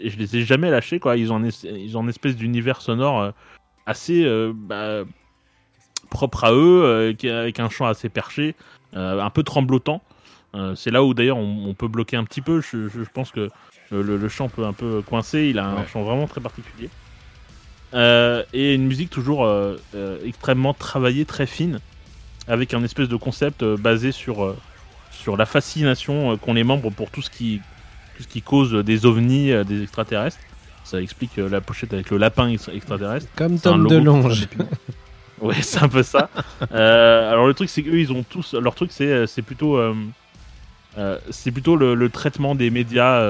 [0.00, 0.98] et je les ai jamais lâchés.
[0.98, 1.16] Quoi.
[1.16, 3.32] Ils, ont un, ils ont une espèce d'univers sonore
[3.86, 5.04] assez bah,
[6.10, 8.54] propre à eux, euh, avec un chant assez perché,
[8.96, 10.02] euh, un peu tremblotant.
[10.54, 12.60] Euh, c'est là où d'ailleurs on, on peut bloquer un petit peu.
[12.60, 13.48] Je, je- je pense que
[13.92, 15.44] le, chant peut un peu coincer.
[15.48, 15.86] Il a un Ouais.
[15.92, 16.90] chant vraiment très particulier.
[18.52, 19.48] Et une musique toujours
[20.24, 21.80] extrêmement travaillée, très fine,
[22.46, 24.54] avec un espèce de concept basé sur,
[25.10, 27.60] sur la fascination qu'ont les membres pour tout ce qui,
[28.16, 30.38] tout ce qui cause des ovnis, des extraterrestres.
[30.84, 33.26] Ça explique la pochette avec le lapin extra- extraterrestre.
[33.36, 34.48] Comme Tom DeLonge.
[35.40, 36.28] Ouais, c'est un peu ça.
[36.72, 39.76] Euh, alors le truc, c'est qu'eux, ils ont tous leur truc, c'est euh, c'est plutôt
[39.78, 39.94] euh,
[41.30, 43.20] c'est plutôt le, le traitement des médias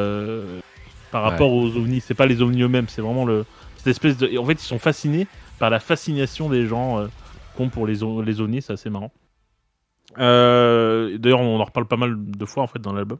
[1.11, 1.30] par Ouais.
[1.30, 2.00] rapport aux ovnis.
[2.00, 3.44] C'est pas les ovnis eux-mêmes, c'est vraiment le
[3.76, 4.26] cette espèce de.
[4.28, 5.26] et En fait, ils sont fascinés
[5.58, 7.06] par la fascination des gens
[7.56, 8.62] qu'ont pour les les ovnis.
[8.62, 9.12] C'est assez marrant.
[10.16, 13.18] D'ailleurs, on en reparle pas mal de fois en fait dans l'album.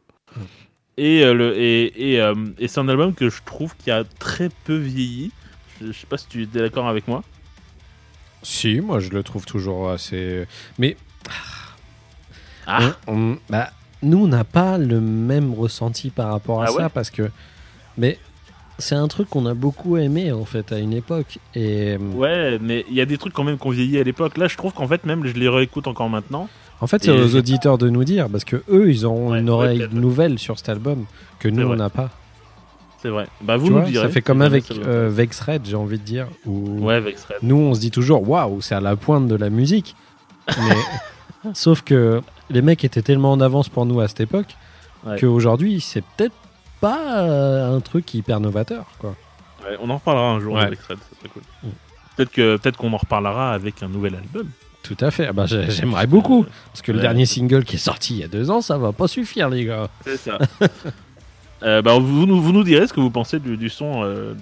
[0.97, 4.03] Et, euh, le, et, et, euh, et c'est un album que je trouve qui a
[4.03, 5.31] très peu vieilli.
[5.79, 7.23] Je, je sais pas si tu es d'accord avec moi.
[8.43, 10.45] Si, moi je le trouve toujours assez.
[10.79, 10.97] Mais
[12.67, 12.93] Ah.
[13.07, 13.69] on- on- bah,
[14.03, 17.29] nous, on n'a pas le même ressenti par rapport à Ah ça ouais parce que.
[17.97, 18.17] Mais
[18.79, 21.37] c'est un truc qu'on a beaucoup aimé en fait à une époque.
[21.55, 24.37] Et Ouais, mais il y a des trucs quand même qu'on vieillit à l'époque.
[24.37, 26.49] Là, je trouve qu'en fait, même je les réécoute encore maintenant.
[26.79, 29.49] en fait, c'est aux auditeurs de nous dire parce que eux, ils ont Ouais, une
[29.49, 31.05] oreille nouvelle sur cet album
[31.37, 32.09] que nous, on n'a pas.
[33.01, 33.27] C'est vrai.
[33.41, 34.05] Bah, vous Tu nous vois, direz.
[34.05, 36.27] ça fait comme avec euh, Vexred, j'ai envie de dire.
[36.45, 37.37] Où Ouais, avec Red.
[37.41, 39.95] Nous, on se dit toujours, waouh, c'est à la pointe de la musique.
[40.47, 44.55] Mais sauf que les mecs étaient tellement en avance pour nous à cette époque
[45.03, 45.19] Ouais.
[45.19, 46.35] qu'aujourd'hui, c'est peut-être
[46.79, 49.15] pas euh, un truc hyper novateur, quoi.
[49.63, 50.61] Ouais, on en reparlera un jour Ouais.
[50.61, 50.99] avec Red,
[51.33, 51.41] cool.
[51.63, 51.67] Mm.
[52.17, 54.47] Peut-être que peut-être qu'on en reparlera avec un nouvel album.
[54.83, 55.25] Tout à fait.
[55.27, 56.45] Ah bah, j'ai- j'aimerais beaucoup.
[56.71, 58.91] Parce que le dernier single qui est sorti il y a deux ans, ça va
[58.91, 59.89] pas suffire, les gars.
[60.03, 60.37] C'est ça.
[61.63, 64.33] Euh, bah, vous, nous, vous nous direz ce que vous pensez du, du son euh,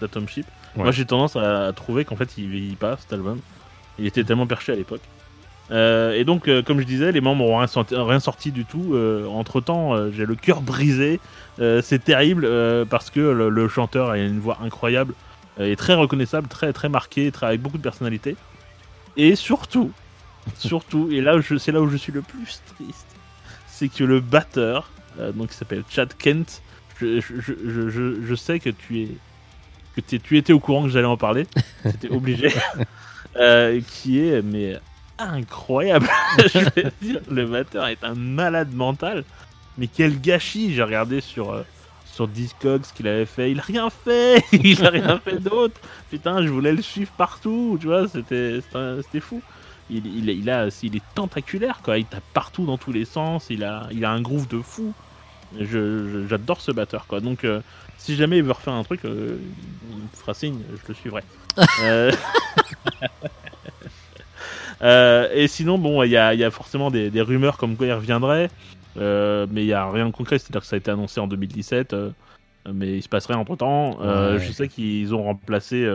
[0.00, 0.46] d'Atom Ship.
[0.76, 0.82] Ouais.
[0.82, 3.40] Moi j'ai tendance à, trouver qu'en fait il vieillit pas cet album.
[3.98, 5.02] Il était tellement perché à l'époque.
[5.70, 8.64] Euh, et donc, euh, comme je disais, les membres ont rien sorti, rien sorti du
[8.64, 8.96] tout.
[9.30, 11.20] entre temps, j'ai le cœur brisé.
[11.58, 12.48] C'est terrible
[12.86, 15.14] parce que le, le chanteur a une voix incroyable
[15.60, 18.36] et très reconnaissable, très très marqué, très, avec beaucoup de personnalité.
[19.16, 19.92] Et surtout,
[20.58, 23.06] surtout, et là c'est là où je suis le plus triste,
[23.68, 24.90] c'est que le batteur,
[25.34, 26.62] donc qui s'appelle Chad Kent,
[27.00, 29.08] je, je, je, je- je- je sais que tu es
[29.96, 31.46] que tu étais au courant que j'allais en parler,
[31.84, 32.48] c'était obligé,
[33.36, 34.78] Euh, qui est mais
[35.18, 36.08] incroyable.
[36.38, 39.24] je vais dire, le batteur est un malade mental,
[39.76, 40.72] mais quel gâchis.
[40.72, 41.62] J'ai regardé sur euh,
[42.12, 45.80] sur Discogs ce qu'il avait fait, il a rien fait, il a rien fait d'autre.
[46.10, 48.60] Putain, je voulais le suivre partout, tu vois, c'était
[49.20, 49.42] fou.
[49.90, 51.98] Il, il, il a, il est tentaculaire, quoi.
[51.98, 53.46] Il tape partout dans tous les sens.
[53.50, 54.92] Il a, il a un groove de fou.
[55.58, 57.20] J'adore ce batteur, quoi.
[57.20, 57.60] Donc, euh,
[57.98, 59.36] si jamais il veut refaire un truc, euh,
[59.90, 61.22] il me fera signe, je le suivrai.
[64.82, 67.86] Euh, et sinon, bon, il y a, y a forcément des, des rumeurs comme quoi
[67.86, 68.50] il reviendrait,
[68.96, 70.38] mais il n'y a rien de concret.
[70.38, 72.10] C'est-à-dire que ça a été annoncé en 2017, euh,
[72.70, 73.98] mais il se passe rien entre temps.
[73.98, 74.38] Ouais.
[74.40, 75.88] Je sais qu'ils ont remplacé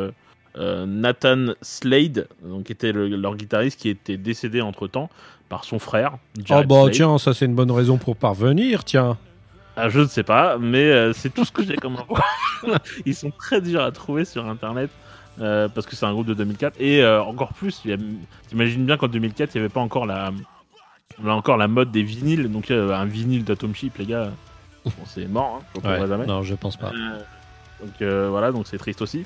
[0.58, 5.10] Nathan Slade, donc, qui était le- leur guitariste, qui était décédé entre temps
[5.48, 6.18] par son frère.
[6.50, 6.92] Oh bah Slade.
[6.94, 9.18] tiens, ça c'est une bonne raison pour parvenir, tiens.
[9.76, 12.18] Ah, je ne sais pas, mais euh, c'est tout ce que j'ai comme info.
[13.06, 14.90] Ils sont très durs à trouver sur internet
[15.40, 17.82] euh, parce que c'est un groupe de 2004 et euh, encore plus.
[18.50, 20.32] T'imagines bien qu'en 2004 il n'y avait pas encore la,
[21.24, 24.32] là encore la mode des vinyles, donc euh, un vinyle d'Atom Chip, les gars,
[24.84, 26.26] bon, c'est mort, hein, jamais.
[26.26, 26.88] Non, je pense pas.
[26.90, 27.20] Euh,
[27.86, 29.26] donc euh, voilà, donc c'est triste aussi.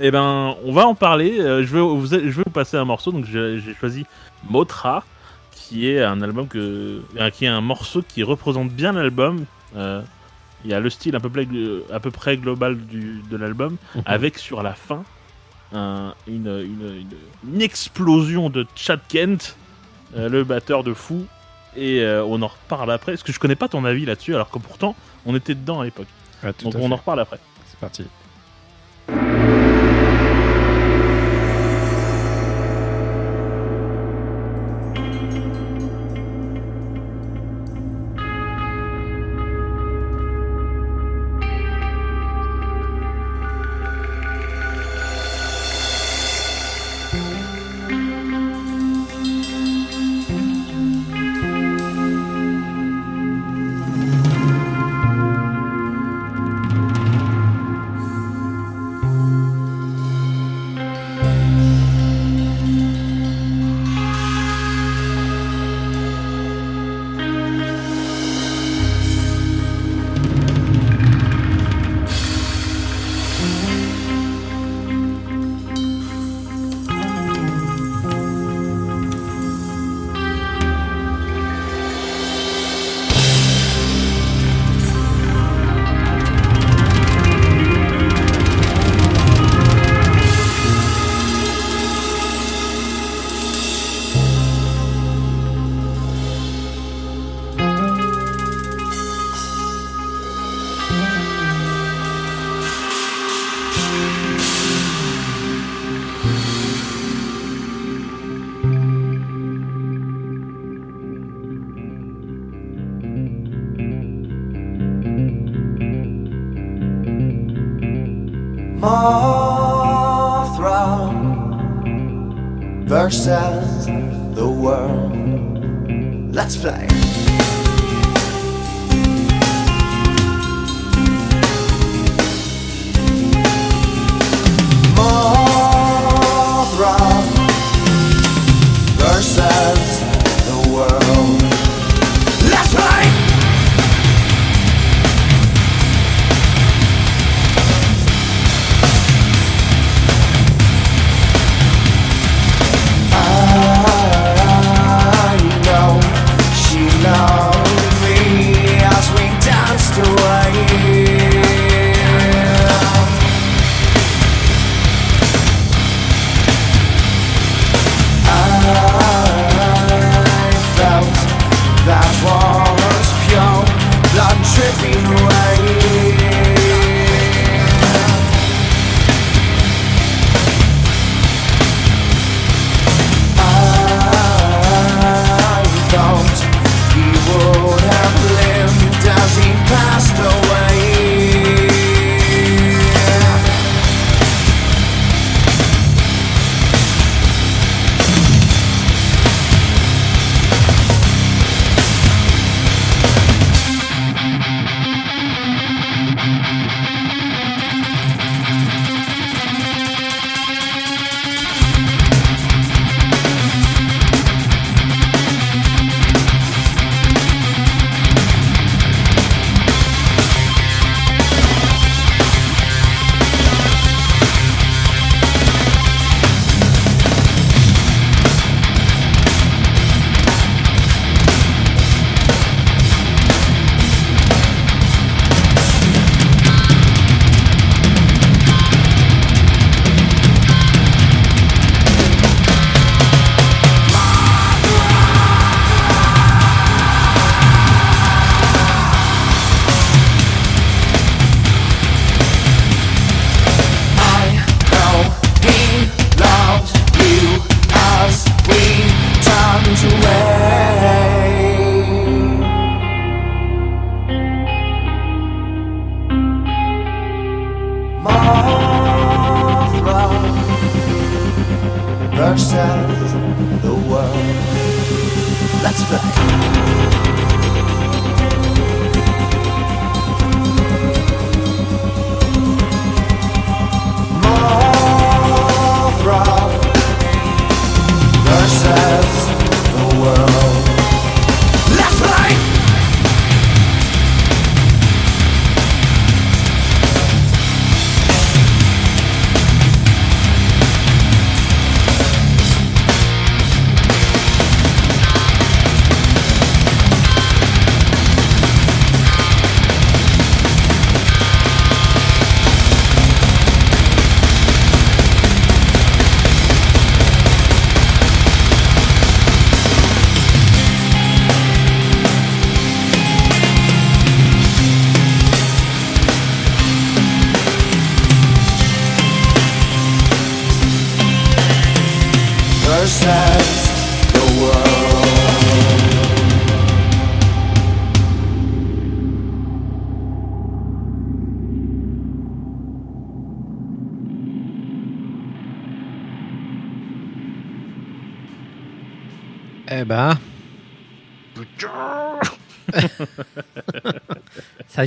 [0.00, 1.40] Et ben, on va en parler.
[1.40, 3.10] Euh, je, vais vous, je vais vous passer un morceau.
[3.12, 4.06] Donc j'ai choisi
[4.48, 5.04] Motra,
[5.52, 9.44] qui est un album que, euh, qui est un morceau qui représente bien l'album.
[9.76, 10.02] Euh,
[10.64, 11.46] il y a le style à peu près,
[11.92, 14.02] à peu près global du, de l'album, Mhm.
[14.06, 15.02] avec sur la fin
[15.72, 17.06] un- une, une-
[17.46, 19.56] une- une explosion de Chad Kent,
[20.16, 21.24] euh, le batteur de fou.
[21.76, 24.50] Et euh, on en reparle après, parce que je connais pas ton avis là-dessus, alors
[24.50, 26.08] que pourtant on était dedans à l'époque.
[26.42, 26.92] Ouais, Donc on fait.
[26.92, 27.38] en reparle après.
[27.68, 28.04] C'est parti.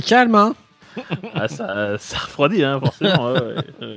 [0.00, 0.54] calme, hein
[1.34, 3.32] Ah, ça, ça refroidit, hein, forcément.
[3.32, 3.96] ouais, ouais, ouais.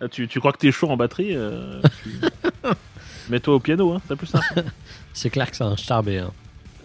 [0.00, 2.20] Ah, tu, tu crois que t'es chaud en batterie euh, tu-
[3.30, 4.64] Mets-toi au piano, hein, c'est plus simple.
[5.12, 6.18] C'est clair que c'est un starbé.
[6.18, 6.32] Hein.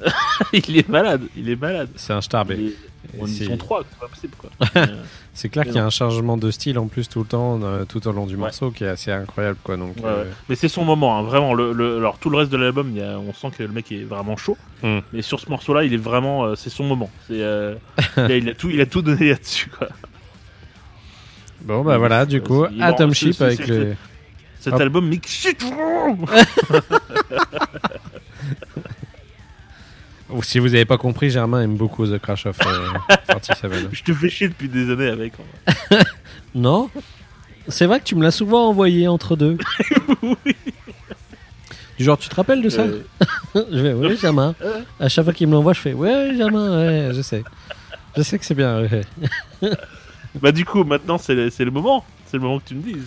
[0.54, 1.90] il est malade, il est malade.
[1.96, 2.56] C'est un starbé.
[2.56, 2.76] Est-
[3.20, 4.50] On y sont trois, c'est pas possible quoi.
[5.38, 7.84] C'est clair qu'il y a un changement de style en plus tout le temps, euh,
[7.84, 9.76] tout au long du morceau, qui est assez incroyable, quoi.
[9.76, 10.30] Donc, Ouais, euh, ouais.
[10.48, 11.54] Mais c'est son moment, hein, vraiment.
[11.54, 14.38] Le, le- alors tout le reste de l'album, on sent que le mec est vraiment
[14.38, 14.58] chaud.
[14.82, 15.00] Hmm.
[15.12, 17.10] Mais sur ce morceau-là, il est vraiment, euh, c'est son moment.
[17.30, 17.74] Il, a,
[18.30, 19.70] il a tout, il a tout donné là-dessus.
[19.78, 19.90] Quoi.
[21.64, 23.94] Bon, bah voilà, du coup, Atom c'est- Ship c'est- avec les.
[24.62, 24.82] Cet Hop.
[24.82, 25.48] album mix
[30.44, 33.72] si vous n'avez pas compris, Germain aime beaucoup The Crash of euh, 47.
[33.92, 35.34] Je te fais chier depuis des années avec.
[36.56, 36.90] Non
[37.68, 39.58] C'est vrai que tu me l'as souvent envoyé entre deux.
[41.98, 43.04] Du genre, tu te rappelles de ça Euh,
[43.72, 44.54] Je vais, oui, Germain.
[44.62, 44.84] Ouais.
[45.00, 47.42] À chaque fois qu'il me l'envoie, je fais, ouais, Germain, ouais, je sais.
[48.18, 48.82] Je sais que c'est bien.
[48.82, 49.02] ouais.
[50.42, 52.04] bah du coup, maintenant c'est le, c'est le moment.
[52.26, 53.06] C'est le moment que tu me dises.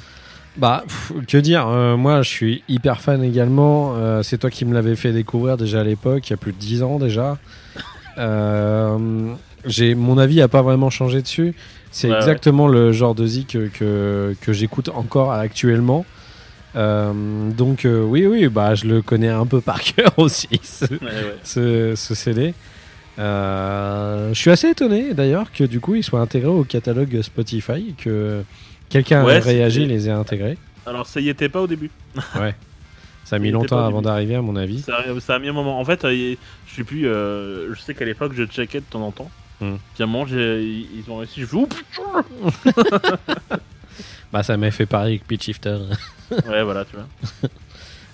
[0.56, 3.94] Bah, pff, que dire euh, Moi, je suis hyper fan également.
[3.96, 6.52] Euh, c'est toi qui me l'avais fait découvrir déjà à l'époque, il y a plus
[6.52, 7.38] de 10 ans déjà.
[8.18, 9.32] Euh,
[9.64, 11.54] j'ai mon avis a pas vraiment changé dessus.
[11.90, 12.18] C'est Ouais, ouais.
[12.18, 16.04] exactement le genre de zik que, que, que j'écoute encore actuellement.
[16.74, 21.94] Donc oui, oui, bah je le connais un peu par cœur aussi, ce, Ouais, ce,
[21.96, 22.54] ce CD.
[23.16, 28.42] Je suis assez étonné d'ailleurs que du coup il soit intégré au catalogue Spotify, que
[28.88, 30.56] quelqu'un Ouais, ait réagi, les ait intégrés.
[30.86, 31.90] Alors ça y était pas au début.
[33.24, 34.80] Ça a mis longtemps avant d'arriver, à mon avis.
[34.80, 35.78] Ça, a- ça a mis un moment.
[35.78, 36.34] En fait, euh,
[36.66, 37.06] je sais plus.
[37.06, 39.30] euh, je sais qu'à l'époque, je checkais de temps en temps.
[39.60, 39.74] Hmm.
[39.92, 41.40] Puis à un moment, ils ont réussi.
[41.42, 41.66] Je fais, oh
[42.64, 43.18] putain
[44.32, 45.76] Bah, ça m'a fait pareil avec Pitch Shifter.
[46.46, 47.48] Ouais, voilà, tu vois.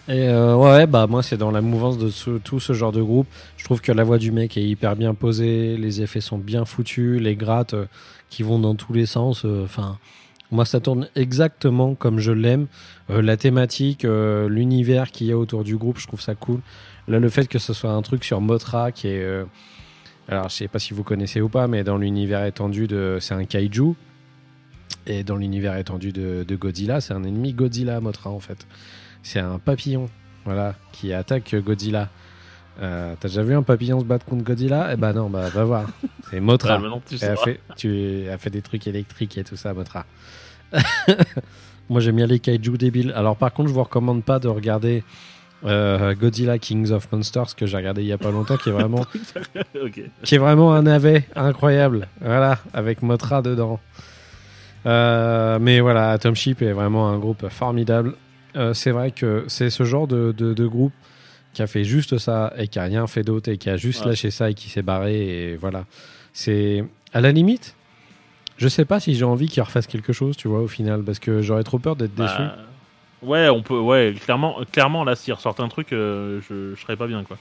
[0.09, 3.03] Et euh, ouais, bah, moi, c'est dans la mouvance de ce- tout ce genre de
[3.03, 3.27] groupe.
[3.57, 6.65] Je trouve que la voix du mec est hyper bien posée, les effets sont bien
[6.65, 7.87] foutus, les grattes euh,
[8.31, 9.45] qui vont dans tous les sens.
[9.45, 9.99] euh, Enfin,
[10.55, 12.67] moi, ça tourne exactement comme je l'aime.
[13.11, 16.61] Euh, la thématique, euh, l'univers qu'il y a autour du groupe, je trouve ça cool.
[17.09, 19.23] Là, le fait que ce soit un truc sur Motra qui est.
[19.23, 19.45] euh,
[20.29, 23.19] alors, je sais pas si vous connaissez ou pas, mais dans l'univers étendu de.
[23.21, 23.95] C'est un kaiju.
[25.07, 28.67] Et dans l'univers étendu de, de Godzilla, c'est un ennemi Godzilla, Motra, en fait.
[29.23, 30.09] C'est un papillon,
[30.47, 32.09] voilà, qui attaque Godzilla.
[32.81, 34.91] Euh, T'as déjà vu un papillon se battre contre Godzilla?
[34.93, 35.87] Eh ben non, bah va voir.
[36.31, 36.79] C'est Motra.
[36.79, 37.45] Maintenant, tu Elle a, sauras.
[37.45, 40.07] fait, tu as fait des trucs électriques et tout ça, Motra.
[41.91, 43.13] Moi, j'aime bien les kaiju débiles.
[43.15, 45.03] Alors, par contre, je vous recommande pas de regarder
[45.67, 48.73] euh, Godzilla Kings of Monsters que j'ai regardé il y a pas longtemps, qui est
[48.73, 49.05] vraiment,
[50.25, 52.09] qui est vraiment un navet incroyable.
[52.21, 53.81] Voilà, avec Motra dedans.
[54.87, 58.15] Euh, mais voilà, Atom Ship est vraiment un groupe formidable.
[58.57, 60.93] Euh, c'est vrai que c'est ce genre de, de- de groupe
[61.55, 64.03] qui a fait juste ça et qui a rien fait d'autre et qui a juste
[64.03, 64.11] Ouais.
[64.11, 65.85] lâché ça et qui s'est barré et voilà.
[66.33, 67.75] C'est à la limite.
[68.57, 71.19] Je sais pas si j'ai envie qu'ils refassent quelque chose, tu vois, au final, parce
[71.19, 72.35] que j'aurais trop peur d'être déçu.
[72.39, 72.57] Bah,
[73.23, 73.79] ouais, on peut.
[73.79, 77.37] Ouais, clairement, clairement là, s'ils ressortent un truc, euh, je, je serais pas bien, quoi.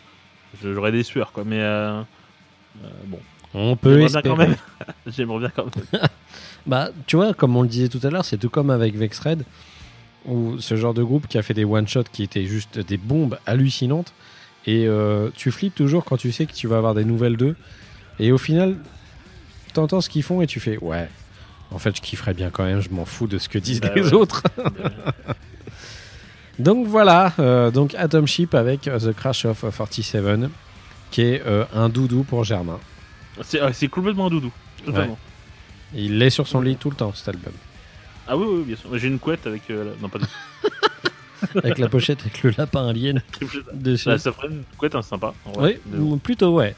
[0.63, 1.43] J'aurais des sueurs, quoi.
[1.45, 3.19] Mais euh, euh, bon.
[3.55, 4.29] On peut J'aimerais bien espérer.
[4.29, 4.55] quand même.
[5.07, 6.01] J'aimerais bien quand même.
[6.65, 9.43] Bah, tu vois, comme on le disait tout à l'heure, c'est tout comme avec Vexred,
[10.25, 13.37] ou ce genre de groupe qui a fait des one-shots qui étaient juste des bombes
[13.45, 14.13] hallucinantes.
[14.65, 17.57] Et euh, tu flippes toujours quand tu sais que tu vas avoir des nouvelles d'eux.
[18.17, 18.77] Et au final,
[19.73, 21.09] t'entends ce qu'ils font et tu fais ouais.
[21.71, 23.91] En fait, je kifferais bien quand même, je m'en fous de ce que disent Bah
[23.95, 24.13] les ouais.
[24.13, 24.43] autres.
[26.59, 30.49] Donc voilà, euh, donc Atom Ship avec euh, The Crash of 47,
[31.09, 32.79] qui est euh, un doudou pour Germain.
[33.41, 34.51] C'est complètement doudou.
[34.85, 35.17] Totalement.
[35.95, 37.53] Il est sur son lit tout le temps, cet album.
[38.27, 38.95] Ah oui, oui, bien sûr.
[38.99, 39.63] J'ai une couette avec.
[39.71, 40.25] euh, la- Non, pas de.
[41.57, 43.21] Avec la pochette avec le lapin alien
[43.73, 44.07] dessus.
[44.07, 45.33] Bah, ça ferait une couette hein, sympa.
[45.57, 45.77] Oui,
[46.23, 46.73] plutôt ouais.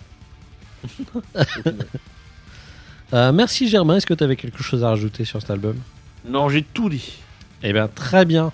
[3.13, 5.77] Euh, merci Germain, est-ce que tu avais quelque chose à rajouter sur cet album?
[6.25, 7.19] Non, j'ai tout dit.
[7.63, 8.51] Eh bien, très bien.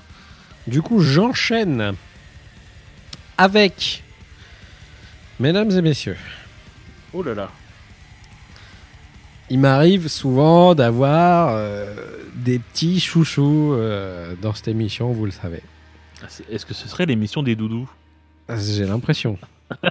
[0.68, 1.94] Du coup, j'enchaîne
[3.38, 4.04] avec,
[5.40, 6.18] mesdames et messieurs,
[7.14, 7.50] Oh là là.
[9.50, 11.94] il m'arrive souvent d'avoir euh,
[12.36, 15.62] des petits chouchous euh, dans cette émission, vous le savez.
[16.24, 17.90] Ah, Est-ce que ce serait l'émission des doudous?
[18.50, 19.38] J'ai l'impression.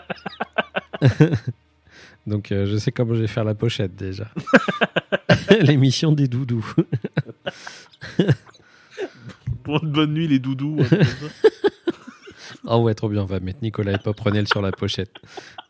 [2.27, 4.29] Donc, euh, je sais comment je vais faire la pochette déjà.
[5.61, 6.75] L'émission des doudous.
[9.65, 10.77] Bonne nuit, les doudous.
[10.77, 11.49] comme ça.
[12.67, 13.23] Oh ouais, trop bien.
[13.23, 15.11] On va mettre Nicolas et Pop Renel sur la pochette.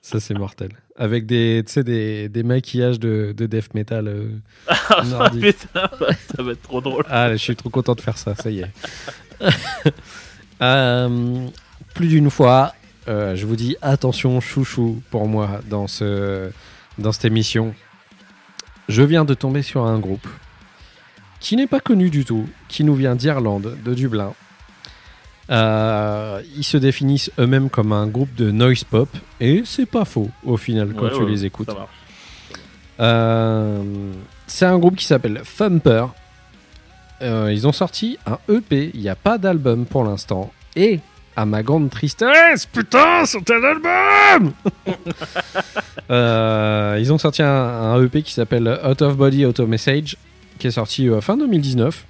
[0.02, 0.70] Ça, c'est mortel.
[0.96, 4.08] Avec des, tu sais, des, des maquillages de, de death metal.
[4.08, 4.28] euh,
[4.68, 5.88] Ah, putain,
[6.36, 7.04] ça va être trop drôle.
[7.08, 8.34] Ah, je suis trop content de faire ça.
[8.34, 8.70] Ça y est.
[10.62, 11.46] Euh,
[11.94, 12.74] plus d'une fois,
[13.08, 16.50] euh, je vous dis attention, chouchou, pour moi, dans, ce,
[16.98, 17.74] dans cette émission.
[18.88, 20.26] Je viens de tomber sur un groupe
[21.40, 24.34] qui n'est pas connu du tout, qui nous vient d'Irlande, de Dublin.
[25.50, 29.08] Euh, ils se définissent eux-mêmes comme un groupe de noise pop,
[29.40, 31.70] et c'est pas faux au final quand Ouais, tu ouais, les écoutes.
[33.00, 33.82] Euh,
[34.46, 36.06] c'est un groupe qui s'appelle Thumper.
[37.22, 40.52] Euh, ils ont sorti un EP, il n'y a pas d'album pour l'instant.
[40.76, 41.00] Et,
[41.40, 44.52] à ma grande tristesse, putain, c'est un album
[46.10, 50.16] Euh, Ils ont sorti un, un EP qui s'appelle Out of Body Auto Message,
[50.58, 52.04] qui est sorti euh, fin 2019.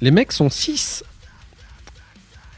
[0.00, 1.02] Les mecs sont 6.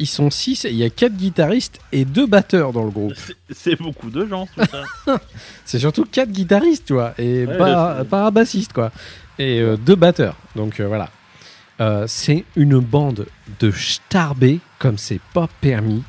[0.01, 3.14] Ils sont 6 et il y a 4 guitaristes et 2 batteurs dans le groupe.
[3.51, 5.19] C'est- beaucoup de gens, tout ça.
[5.64, 8.93] C'est surtout quatre guitaristes, tu vois, et Ouais, pas, pas un bassiste, quoi.
[9.39, 10.37] Et euh, deux batteurs.
[10.55, 11.09] Donc euh, voilà.
[11.81, 13.26] Euh, c'est une bande
[13.61, 16.03] de starbés comme c'est pas permis.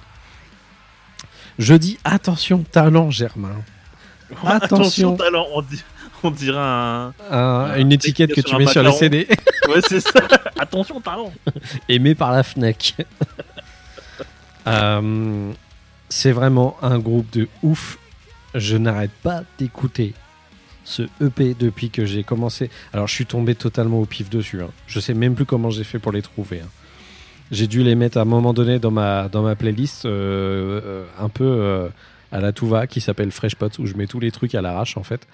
[1.59, 3.55] Je dis attention, talent, Germain.
[4.45, 5.15] Attention.
[5.15, 5.84] talent, on, dit-
[6.24, 7.13] on dirait un.
[7.32, 8.91] Un- une étiquette que tu mets sur les.
[8.93, 9.28] CD,
[9.67, 10.22] Ouais, c'est ça.
[10.59, 11.32] Attention, talent.
[11.88, 12.95] aimé par la Fnac.
[14.67, 15.51] Euh,
[16.09, 17.97] c'est vraiment un groupe de ouf.
[18.55, 20.13] Je n'arrête pas d'écouter
[20.89, 22.69] ce EP depuis que j'ai commencé.
[22.93, 24.61] Alors, je suis tombé totalement au pif dessus.
[24.61, 24.69] hein.
[24.87, 26.61] Je sais même plus comment j'ai fait pour les trouver.
[26.61, 26.69] hein.
[27.51, 31.05] J'ai dû les mettre à un moment donné dans ma, dans ma playlist euh, euh,
[31.19, 31.87] un peu euh,
[32.31, 34.97] à la Touva qui s'appelle Fresh Pot où je mets tous les trucs à l'arrache
[34.97, 35.27] en fait.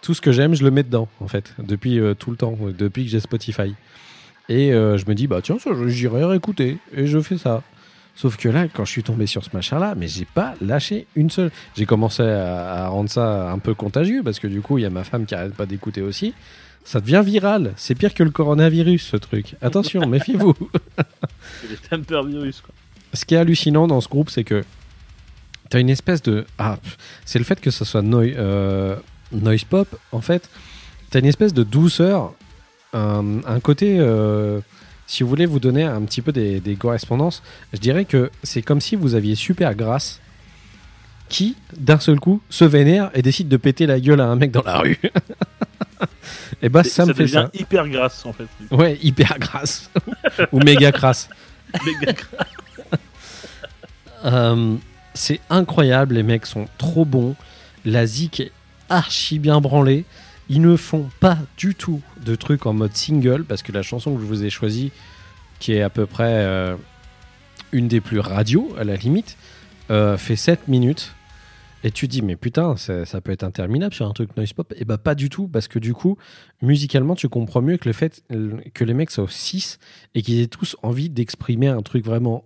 [0.00, 3.04] Tout ce que j'aime, je le mets dedans en fait depuis tout le temps, depuis
[3.04, 3.74] que j'ai Spotify.
[4.48, 7.62] Et je me dis bah tiens j'irai réécouter et je fais ça.
[8.16, 11.30] Sauf que là, quand je suis tombé sur ce machin-là, mais j'ai pas lâché une
[11.30, 11.50] seule.
[11.76, 14.84] J'ai commencé à, à rendre ça un peu contagieux parce que du coup, il y
[14.84, 16.34] a ma femme qui arrête pas d'écouter aussi.
[16.84, 17.72] Ça devient viral.
[17.76, 19.54] C'est pire que le coronavirus, ce truc.
[19.62, 20.54] Attention, méfiez-vous.
[21.68, 22.74] C'est temper virus, quoi.
[23.14, 24.64] Ce qui est hallucinant dans ce groupe, c'est que
[25.70, 26.46] tu as une espèce de.
[26.58, 26.78] Ah,
[27.24, 28.96] c'est le fait que ça soit noi- euh,
[29.32, 30.48] noise pop, en fait.
[31.10, 32.34] Tu as une espèce de douceur,
[32.92, 33.96] un, un côté.
[33.98, 34.60] euh,
[35.10, 37.42] si vous voulez vous donner un petit peu des, des correspondances,
[37.72, 40.20] je dirais que c'est comme si vous aviez super grasse
[41.28, 44.52] qui, d'un seul coup, se vénère et décide de péter la gueule à un mec
[44.52, 45.00] dans la rue.
[46.62, 47.50] et bah, ça, me fait ça.
[47.54, 48.46] hyper grasse, en fait.
[48.70, 49.90] Ouais, hyper grasse.
[50.52, 51.28] Ou méga crasse.
[51.84, 53.00] Méga grasse.
[54.26, 54.76] Euh,
[55.14, 57.34] c'est incroyable, les mecs sont trop bons.
[57.84, 58.52] La zik est
[58.88, 60.04] archi bien branlée.
[60.52, 64.16] Ils ne font pas du tout de trucs en mode single parce que la chanson
[64.16, 64.90] que je vous ai choisie,
[65.60, 66.74] qui est à peu près euh,
[67.70, 69.36] une des plus radio à la limite,
[69.92, 71.14] euh, fait 7 minutes.
[71.84, 74.74] Et tu dis, mais putain, ça, peut être interminable sur un truc noise pop.
[74.76, 76.18] Et bah, pas du tout, parce que du coup,
[76.62, 78.22] musicalement, tu comprends mieux que le fait
[78.74, 79.78] que les mecs soient 6
[80.16, 82.44] et qu'ils aient tous envie d'exprimer un truc vraiment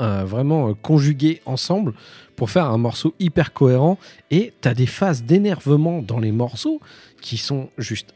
[0.00, 1.92] euh, vraiment euh, conjugués ensemble
[2.36, 3.98] pour faire un morceau hyper cohérent.
[4.30, 6.80] Et t'as des phases d'énervement dans les morceaux
[7.20, 8.14] qui sont juste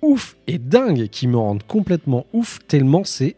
[0.00, 3.34] ouf et dingues, qui me rendent complètement ouf, tellement c'est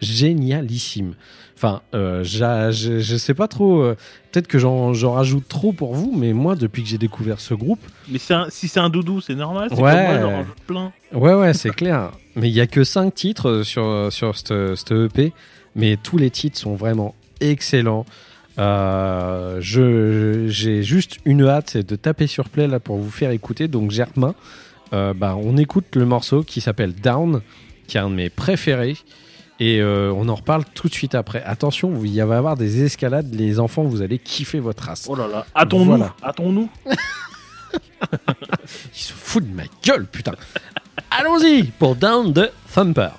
[0.00, 1.14] génialissime.
[1.56, 3.96] Enfin, euh, je, sais pas trop, euh,
[4.30, 7.80] peut-être que j'en rajoute trop pour vous, mais moi, depuis que j'ai découvert ce groupe,
[8.08, 9.68] Mais un- si c'est un doudou, c'est normal.
[9.72, 10.20] C'est Ouais.
[10.20, 10.92] moi, rajoute plein.
[11.12, 12.12] Ouais, ouais, c'est clair.
[12.36, 15.32] Mais il y a que 5 titres sur, sur cette, cette EP,
[15.78, 18.04] mais tous les titres sont vraiment excellents.
[18.58, 23.30] Euh, je, j'ai juste une hâte, c'est de taper sur play là pour vous faire
[23.30, 23.68] écouter.
[23.68, 24.34] Donc, Germain,
[24.92, 27.40] euh, bah, on écoute le morceau qui s'appelle Down,
[27.86, 28.96] qui est un de mes préférés.
[29.60, 31.42] Et euh, on en reparle tout de suite après.
[31.44, 33.32] Attention, il va y avoir des escalades.
[33.34, 35.06] Les enfants, vous allez kiffer votre race.
[35.08, 36.14] Oh là là, hâtons-nous, Voilà.
[36.22, 36.68] hâtons-nous.
[37.74, 40.32] Ils se foutent de ma gueule, putain.
[41.10, 43.10] Allons-y pour Down the Thumper.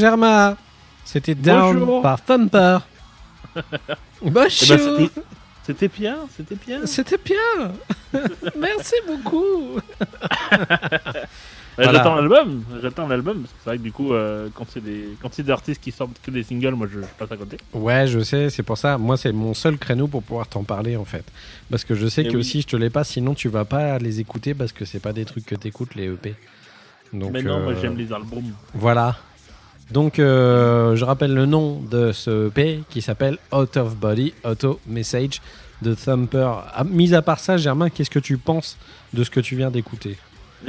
[0.00, 0.56] Et voilà, Germa.
[1.04, 2.02] C'était Down Bonjour.
[2.02, 2.78] par Thumper.
[4.22, 4.48] Eh ben, Bonjour.
[5.64, 6.80] c'était- bien, c'était bien.
[6.86, 7.72] C'était bien.
[8.58, 9.78] Merci beaucoup.
[11.76, 11.92] Voilà.
[11.94, 15.16] J'attends l'album, j'attends l'album, parce que c'est vrai que du coup, euh, quand c'est des,
[15.22, 17.56] quand c'est des artistes qui sortent que des singles, moi je, je passe à côté.
[17.72, 18.98] Ouais, je sais, c'est pour ça.
[18.98, 21.24] Moi, c'est mon seul créneau pour pouvoir t'en parler, en fait.
[21.70, 22.40] Parce que je sais Eh que oui.
[22.40, 25.14] aussi, je te l'ai pas, sinon tu vas pas les écouter parce que c'est pas
[25.14, 26.34] des trucs que t'écoutes, les EP.
[27.14, 28.52] Donc, Mais non, moi euh, j'aime les albums.
[28.74, 29.16] Voilà.
[29.90, 34.78] Donc, euh, je rappelle le nom de ce EP qui s'appelle Out of Body Auto
[34.86, 35.40] Message
[35.82, 36.48] de Thumper.
[36.74, 38.76] Ah, mis à part ça, Germain, qu'est-ce que tu penses
[39.14, 40.16] de ce que tu viens d'écouter?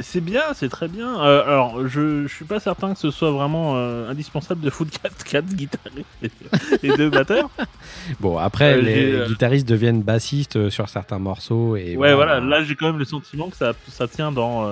[0.00, 1.20] C'est bien, c'est très bien.
[1.22, 4.98] Euh, alors, je, je suis pas certain que ce soit vraiment euh, indispensable de foutre
[5.02, 6.30] 4, 4 guitaristes et,
[6.82, 7.50] et deux batteurs.
[8.18, 11.76] Bon, après, Euh, les guitaristes deviennent bassistes sur certains morceaux.
[11.76, 14.66] Et ouais, voilà, là j'ai quand même le sentiment que ça, ça tient dans.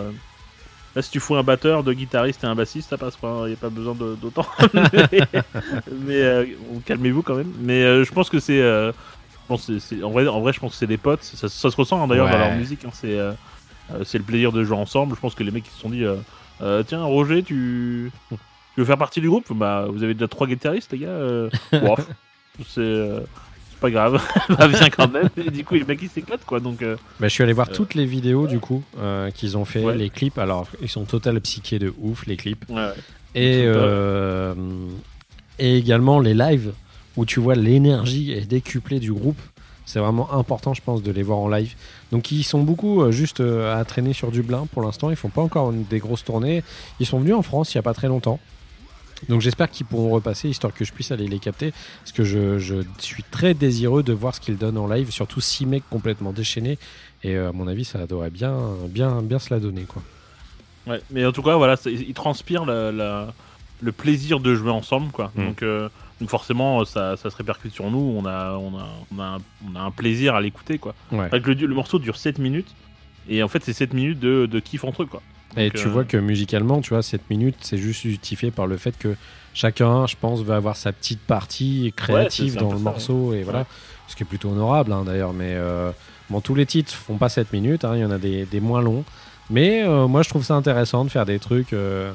[0.96, 3.42] Là, si tu fous un batteur, deux guitaristes et un bassiste, ça passe pas.
[3.44, 4.46] Il n'y a pas besoin d'autant.
[4.74, 4.80] mais
[6.04, 6.46] mais, euh,
[6.84, 7.52] calmez-vous quand même.
[7.60, 8.60] Mais euh, je pense que c'est.
[8.60, 11.22] euh, je pense que c'est- en, vrai, en vrai, je pense que c'est des potes.
[11.22, 12.84] Ça, ça se ressent hein, d'ailleurs dans leur musique.
[12.84, 12.90] hein,
[14.04, 15.14] c'est le plaisir de jouer ensemble.
[15.16, 16.04] Je pense que les mecs ils se sont dit
[16.86, 18.10] Tiens, Roger, tu...
[18.30, 18.36] tu
[18.80, 19.52] veux faire partie du groupe?
[19.52, 21.18] Bah, vous avez déjà trois guitaristes, les gars.
[21.80, 21.96] Bon,
[22.66, 23.08] c'est.
[23.80, 25.28] Pas grave, bah viens quand même.
[25.36, 26.60] Et du coup, les mecs ils s'éclatent quoi.
[26.60, 27.74] Donc, euh, Bah, je suis allé voir Euh.
[27.74, 29.96] toutes les vidéos du coup euh, qu'ils ont fait, Ouais.
[29.96, 30.38] les clips.
[30.38, 32.64] Alors, ils sont total psychés de ouf, les clips.
[32.68, 32.92] ouais, ouais.
[33.34, 33.64] Et,
[35.58, 36.72] et également les lives
[37.16, 39.40] où tu vois l'énergie est décuplée du groupe.
[39.86, 41.74] C'est vraiment important, je pense, de les voir en live.
[42.12, 45.10] Donc, ils sont beaucoup juste à traîner sur Dublin pour l'instant.
[45.10, 46.62] Ils font pas encore des grosses tournées.
[47.00, 48.38] Ils sont venus en France il y a pas très longtemps.
[49.28, 51.72] Donc, j'espère qu'ils pourront repasser histoire que je puisse aller les capter.
[52.00, 55.10] Parce que je, je suis très désireux de voir ce qu'ils donnent en live.
[55.10, 56.78] Surtout six mecs complètement déchaînés.
[57.22, 58.56] Et euh, à mon avis, ça devrait bien,
[58.88, 59.82] bien, bien se la donner.
[59.82, 60.02] Quoi.
[60.86, 63.34] Ouais, mais en tout cas, voilà, ils transpirent la, la-
[63.82, 65.30] le plaisir de jouer ensemble, quoi.
[65.34, 65.44] Mm.
[65.46, 65.88] Donc, euh,
[66.20, 67.98] donc forcément, ça, ça se répercute sur nous.
[68.16, 69.38] On a, on a, on a, un,
[69.70, 70.94] on a un plaisir à l'écouter, quoi.
[71.12, 71.28] Ouais.
[71.32, 72.74] Le, le morceau dure 7 minutes,
[73.28, 75.22] et en fait, c'est 7 minutes de, de kiff entre eux, quoi.
[75.56, 78.76] Et tu euh, vois que musicalement, tu vois, cette minute, c'est juste justifié par le
[78.76, 79.16] fait que
[79.54, 83.66] chacun, je pense, va avoir sa petite partie créative dans le ça, morceau, et voilà.
[84.06, 85.32] Ce qui est plutôt honorable, hein, d'ailleurs.
[85.32, 85.92] Mais euh,
[86.30, 88.60] bon, tous les titres font pas 7 minutes, hein, il y en a des, des
[88.60, 89.04] moins longs.
[89.50, 92.12] Mais euh, moi, je trouve ça intéressant de faire des trucs euh,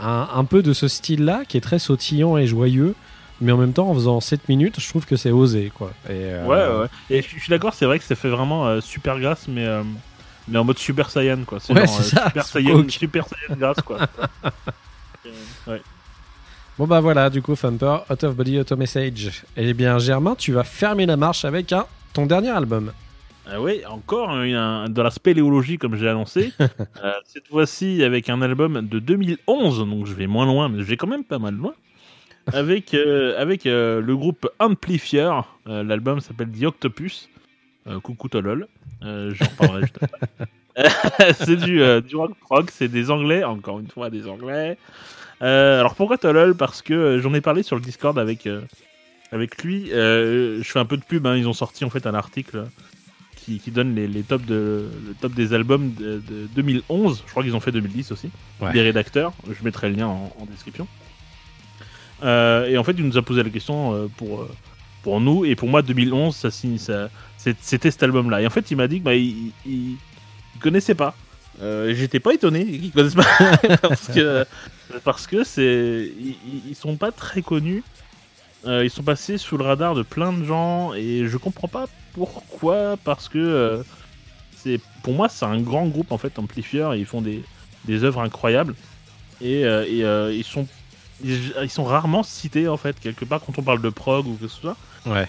[0.00, 2.94] un, un peu de ce style-là, qui est très sautillant et joyeux.
[3.40, 5.92] Mais en même temps, en faisant 7 minutes, je trouve que c'est osé, quoi.
[6.08, 6.88] Et, euh, Ouais, ouais.
[7.10, 9.82] Et je, suis d'accord, c'est vrai que ça fait vraiment euh, super grasse, mais, euh,
[10.48, 11.58] mais en mode Super Saiyan, quoi.
[11.60, 12.88] C'est Ouais, genre, c'est euh, ça, Super Saiyan.
[12.88, 13.98] Super Saiyan grasse, quoi.
[15.26, 15.82] Euh, ouais.
[16.78, 19.42] Bon bah voilà, du coup, Thumper, Out of Body Auto Message.
[19.56, 22.92] Eh bien, Germain, tu vas fermer la marche avec un, ton dernier album.
[23.50, 26.52] Ah oui, encore un, un- dans la spéléologie, comme j'ai annoncé.
[27.02, 30.84] Euh, cette fois-ci, avec un album de 2011, donc je vais moins loin, mais je
[30.84, 31.72] vais quand même pas mal loin.
[32.52, 35.30] Avec, euh, avec euh, le groupe Amplifier.
[35.68, 37.28] Euh, L'album s'appelle The Octopus.
[37.88, 38.66] Euh, coucou Tolol.
[39.02, 41.34] Euh, J'en reparlerai juste après.
[41.44, 44.76] c'est du, euh, du rock prog, c'est des anglais, encore une fois des anglais.
[45.40, 46.54] Alors pourquoi Tolol?
[46.56, 48.48] Parce que j'en ai parlé sur le Discord avec,
[49.32, 49.86] avec lui.
[49.90, 52.64] Je fais un peu de pub, hein, ils ont sorti en fait un article
[53.36, 57.22] qui, qui donne les, les tops de, le top des albums de, de 2011.
[57.26, 58.30] Je crois qu'ils ont fait 2010 aussi.
[58.60, 58.72] Ouais.
[58.72, 59.32] Des rédacteurs.
[59.48, 60.88] Je mettrai le lien en, en description.
[62.24, 64.48] Euh, et en fait, il nous a posé la question pour,
[65.02, 65.44] pour nous.
[65.44, 67.08] Et pour moi, 2011, ça, signe- ça,
[67.60, 68.42] c'était cet album-là.
[68.42, 69.52] Et en fait, il m'a dit que bah, il,
[70.60, 71.14] connaissait pas.
[71.62, 74.44] Euh, J'étais pas étonné qu'ils connaissent pas parce que
[75.04, 76.12] parce que c'est
[76.68, 77.82] ils, sont pas très connus.
[78.66, 81.86] Euh, ils sont passés sous le radar de plein de gens et je comprends pas
[82.14, 83.82] pourquoi parce que euh,
[84.56, 87.42] c'est pour moi c'est un grand groupe en fait Amplifier et ils font des,
[87.84, 88.74] des œuvres incroyables
[89.40, 90.66] et, ils sont
[91.24, 94.48] ils sont rarement cités en fait quelque part quand on parle de prog ou que
[94.48, 95.28] ce soit Ouais.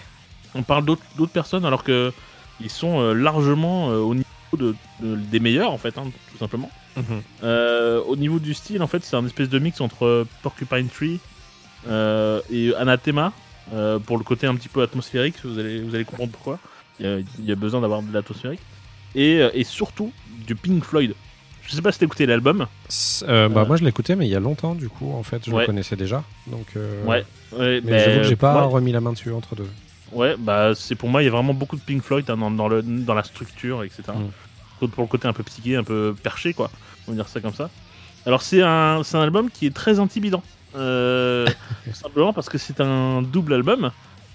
[0.54, 2.12] On parle d'autres personnes alors que
[2.60, 4.24] ils sont euh, largement euh, au niveau
[4.56, 6.70] de, de- des meilleurs en fait hein, tout simplement
[7.44, 11.20] euh, au niveau du style, en fait, c'est un espèce de mix entre Porcupine Tree
[11.86, 13.32] euh, et Anathema.
[13.72, 16.58] euh, pour le côté un petit peu atmosphérique, vous allez, vous allez comprendre pourquoi.
[16.98, 18.58] Il y a, il y a besoin d'avoir de l'atmosphérique.
[19.14, 20.10] Et, et surtout
[20.46, 21.14] du Pink Floyd.
[21.62, 22.66] Je sais pas si t'as écouté l'album.
[23.28, 25.60] Bah, moi, je l'écoutais, mais il y a longtemps, du coup, en fait, je Ouais.
[25.60, 26.24] le connaissais déjà.
[26.48, 26.66] Donc,
[27.04, 27.24] Ouais.
[27.52, 29.68] Ouais, Mais bah, j'avoue que j'ai pas ouais, remis la main dessus entre deux.
[30.12, 32.50] Ouais, bah c'est pour moi, il y a vraiment beaucoup de Pink Floyd hein, dans,
[32.50, 34.02] dans le, dans la structure, etc.
[34.80, 34.86] Mm.
[34.88, 36.70] Pour le côté un peu psyché, un peu perché, quoi.
[37.06, 37.68] On va dire ça comme ça.
[38.26, 40.42] Alors c'est un, un album qui est très intimidant.
[40.76, 41.46] Euh,
[41.92, 43.90] simplement parce que c'est un double album.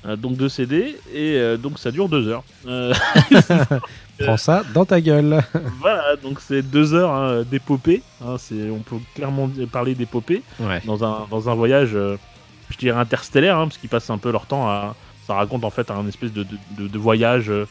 [0.05, 2.43] Euh, donc deux CD et euh, donc ça dure deux heures.
[2.67, 2.93] Euh,
[4.19, 5.41] Prends ça dans ta gueule.
[5.79, 8.03] voilà, donc c'est deux heures hein, d'épopée.
[8.21, 8.35] hein,
[8.71, 10.81] on peut clairement parler d'épopée Ouais.
[10.85, 14.45] dans un, dans un voyage, je dirais interstellaire, hein, parce qu'ils passent un peu leur
[14.45, 14.95] temps à.
[15.27, 17.65] Ça raconte en fait un espèce de, de, de- de voyage euh,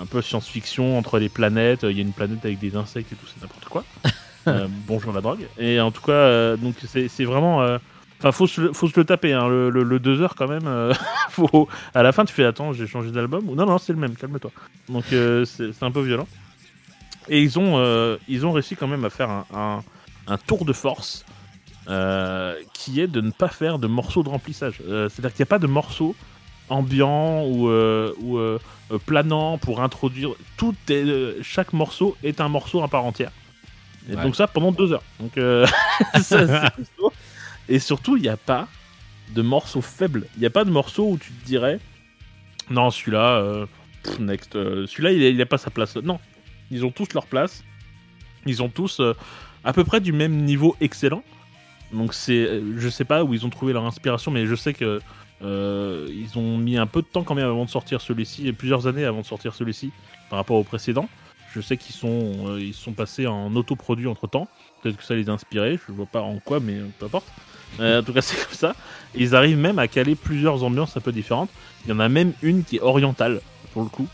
[0.00, 1.80] un peu science-fiction entre les planètes.
[1.84, 3.84] Il y a une planète avec des insectes et tout, c'est n'importe quoi.
[4.46, 5.46] Euh, bonjour la drogue.
[5.58, 7.60] Et en tout cas, euh, donc c'est, vraiment.
[7.62, 7.76] euh,
[8.18, 10.48] Enfin, faut se, le- faut se le taper, hein, le, le, le deux heures quand
[10.48, 10.66] même.
[11.30, 13.98] faut, à la fin, tu fais attends, j'ai changé d'album ou non, non, c'est le
[13.98, 14.50] même, calme-toi.
[14.88, 16.26] Donc c'est, un peu violent.
[17.28, 19.80] Et ils ont, ils ont réussi quand même à faire un, un,
[20.28, 21.26] un tour de force
[22.72, 24.80] qui est de ne pas faire de morceaux de remplissage.
[24.86, 26.14] C'est-à-dire qu'il n'y a pas de morceaux
[26.70, 28.58] ambiants ou, euh, ou euh,
[28.90, 30.30] euh, planants pour introduire.
[30.56, 33.32] Tout est, chaque morceau est un morceau à part entière.
[34.10, 34.22] Et Ouais.
[34.22, 35.02] donc ça pendant deux heures.
[35.20, 35.32] Donc
[36.22, 36.72] ça.
[37.68, 38.66] Et surtout, il n'y a pas
[39.34, 40.26] de morceaux faibles.
[40.36, 41.78] Il n'y a pas de morceaux où tu te dirais
[42.70, 43.66] non celui-là, euh,
[44.20, 45.96] next, euh, celui-là il n'a pas sa place.
[45.96, 46.18] Non,
[46.70, 47.64] ils ont tous leur place.
[48.46, 49.14] Ils ont tous euh,
[49.64, 51.22] à peu près du même niveau excellent.
[51.92, 55.00] Donc c'est, je sais pas où ils ont trouvé leur inspiration, mais je sais que
[55.42, 58.52] euh, ils ont mis un peu de temps quand même avant de sortir celui-ci, et
[58.52, 59.92] plusieurs années avant de sortir celui-ci
[60.30, 61.08] par rapport au précédent.
[61.54, 64.48] Je sais qu'ils sont, euh, ils sont passés en autoproduit entre temps.
[64.82, 67.26] Peut-être que ça les a inspirés, je vois pas en quoi, mais peu importe.
[67.80, 68.74] Euh, en tout cas, c'est comme ça.
[69.14, 71.50] Ils arrivent même à caler plusieurs ambiances un peu différentes.
[71.84, 73.40] Il y en a même une qui est orientale,
[73.72, 74.08] pour le coup.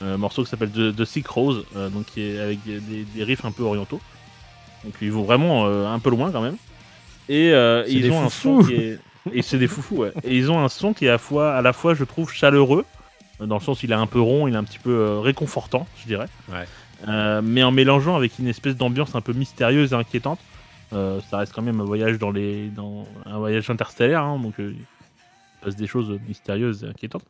[0.00, 3.50] Un morceau qui s'appelle The, The Sick Rose, donc qui est avec des, riffs un
[3.50, 4.00] peu orientaux.
[4.84, 6.56] Donc ils vont vraiment un peu loin quand même.
[7.28, 7.48] Et
[7.88, 8.98] ils ont un son qui est.
[9.32, 10.12] Et c'est des foufous, ouais.
[10.24, 12.84] Et ils ont un son qui est à, fois, à la fois, je trouve, chaleureux,
[13.40, 15.20] dans le sens où il est un peu rond, il est un petit peu euh,
[15.20, 16.26] réconfortant, je dirais.
[16.50, 16.64] Ouais.
[17.06, 20.40] Euh, mais en mélangeant avec une espèce d'ambiance un peu mystérieuse et inquiétante.
[20.92, 24.58] Euh, ça reste quand même un voyage dans les, dans un voyage interstellaire, hein, donc
[24.58, 27.24] euh, il se passe des choses mystérieuses et inquiétantes.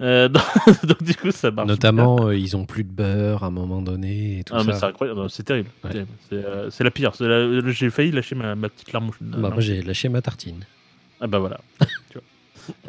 [0.00, 0.42] Euh, donc,
[0.84, 1.68] donc, du coup, ça marche.
[1.68, 4.72] Notamment, euh, ils ont plus de beurre à un moment donné et tout Ah, mais
[4.72, 4.80] ça.
[4.80, 5.68] c'est incroyable, c'est terrible.
[5.82, 6.06] c'est Ouais.
[6.32, 7.12] euh, la pire.
[7.66, 9.10] J'ai failli lâcher ma, ma petite larme.
[9.20, 10.64] Bah, moi, j'ai lâché ma tartine.
[11.22, 11.58] Ah bah voilà.
[12.10, 12.22] tu vois.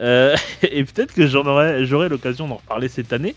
[0.01, 3.35] Euh, et peut-être que j'aurai l'occasion d'en reparler cette année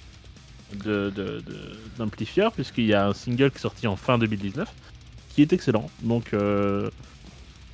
[0.84, 4.68] de, de, de- d'Amplifier, puisqu'il y a un single qui est sorti en fin 2019
[5.34, 5.88] qui est excellent.
[6.02, 6.88] Donc euh,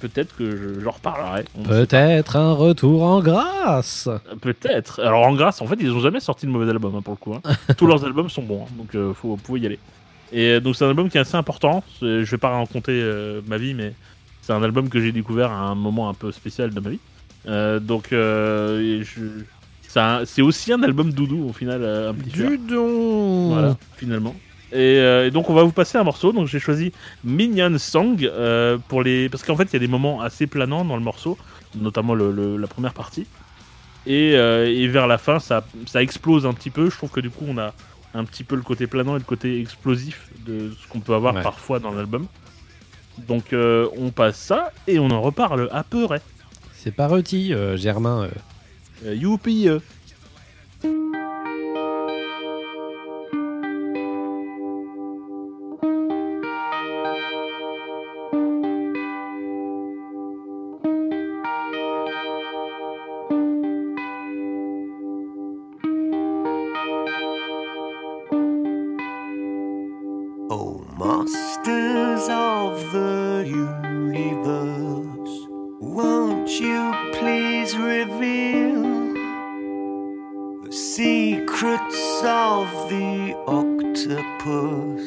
[0.01, 1.45] peut-être que je- j'en reparlerai.
[1.65, 4.05] Peut-être un retour en grâce.
[4.05, 4.21] pas.
[4.41, 5.01] Peut-être.
[5.01, 7.19] Alors en grâce, en fait, ils ont jamais sorti de mauvais album hein, pour le
[7.19, 7.35] coup.
[7.35, 7.55] hein.
[7.79, 9.79] Tous leurs albums sont bons, hein, donc euh, faut, vous pouvez y aller.
[10.33, 11.85] Et euh, donc c'est un album qui est assez important.
[12.01, 13.95] C'est- Je vais pas raconter euh, ma vie, mais
[14.43, 16.99] c'est un album que j'ai découvert à un moment un peu spécial de ma vie.
[17.49, 19.43] Euh, donc euh, je-
[19.89, 21.83] c'est un- aussi un album doudou au final.
[21.83, 22.49] euh, Amplifier.
[22.49, 23.49] Du don.
[23.53, 24.35] Voilà, finalement.
[24.73, 26.33] Et, euh, et donc on va vous passer un morceau.
[26.33, 26.93] Donc j'ai choisi
[27.25, 30.85] Minion Song euh, pour les parce qu'en fait il y a des moments assez planants
[30.85, 31.37] dans le morceau,
[31.79, 33.27] notamment le, le- la première partie.
[34.07, 36.89] Et, euh, et vers la fin ça, ça explose un petit peu.
[36.91, 37.75] Je trouve que du coup on a
[38.15, 41.35] un petit peu le côté planant et le côté explosif de ce qu'on peut avoir
[41.35, 41.43] Ouais.
[41.43, 42.27] parfois dans l'album.
[43.29, 46.23] Donc euh, on passe ça et on en reparle à peu près.
[46.83, 48.25] C'est pas rôti, euh, Germain.
[48.25, 48.31] euh.
[49.07, 49.69] Euh, youpi
[82.43, 85.03] of the octopus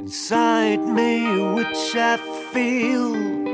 [0.00, 1.20] inside me,
[1.52, 2.16] which I
[2.50, 3.51] feel?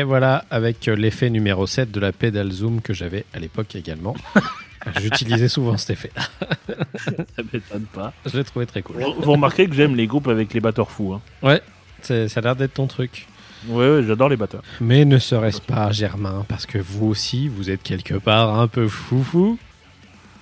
[0.00, 3.76] Et voilà, avec euh, l'effet numéro 7 de la pédale zoom que j'avais à l'époque
[3.76, 4.16] également.
[4.98, 6.22] J'utilisais souvent cet effet-là.
[6.96, 8.14] Ça m'étonne pas.
[8.24, 8.96] Je l'ai trouvé très cool.
[8.96, 11.12] Vous remarquez que j'aime les groupes avec les batteurs fous.
[11.12, 11.20] Hein.
[11.42, 11.60] Ouais,
[12.00, 13.26] ça a l'air d'être ton truc.
[13.68, 14.62] Ouais, ouais, j'adore les batteurs.
[14.80, 18.88] Mais ne serait-ce pas Germain, parce que vous aussi, vous êtes quelque part un peu
[18.88, 19.58] foufou.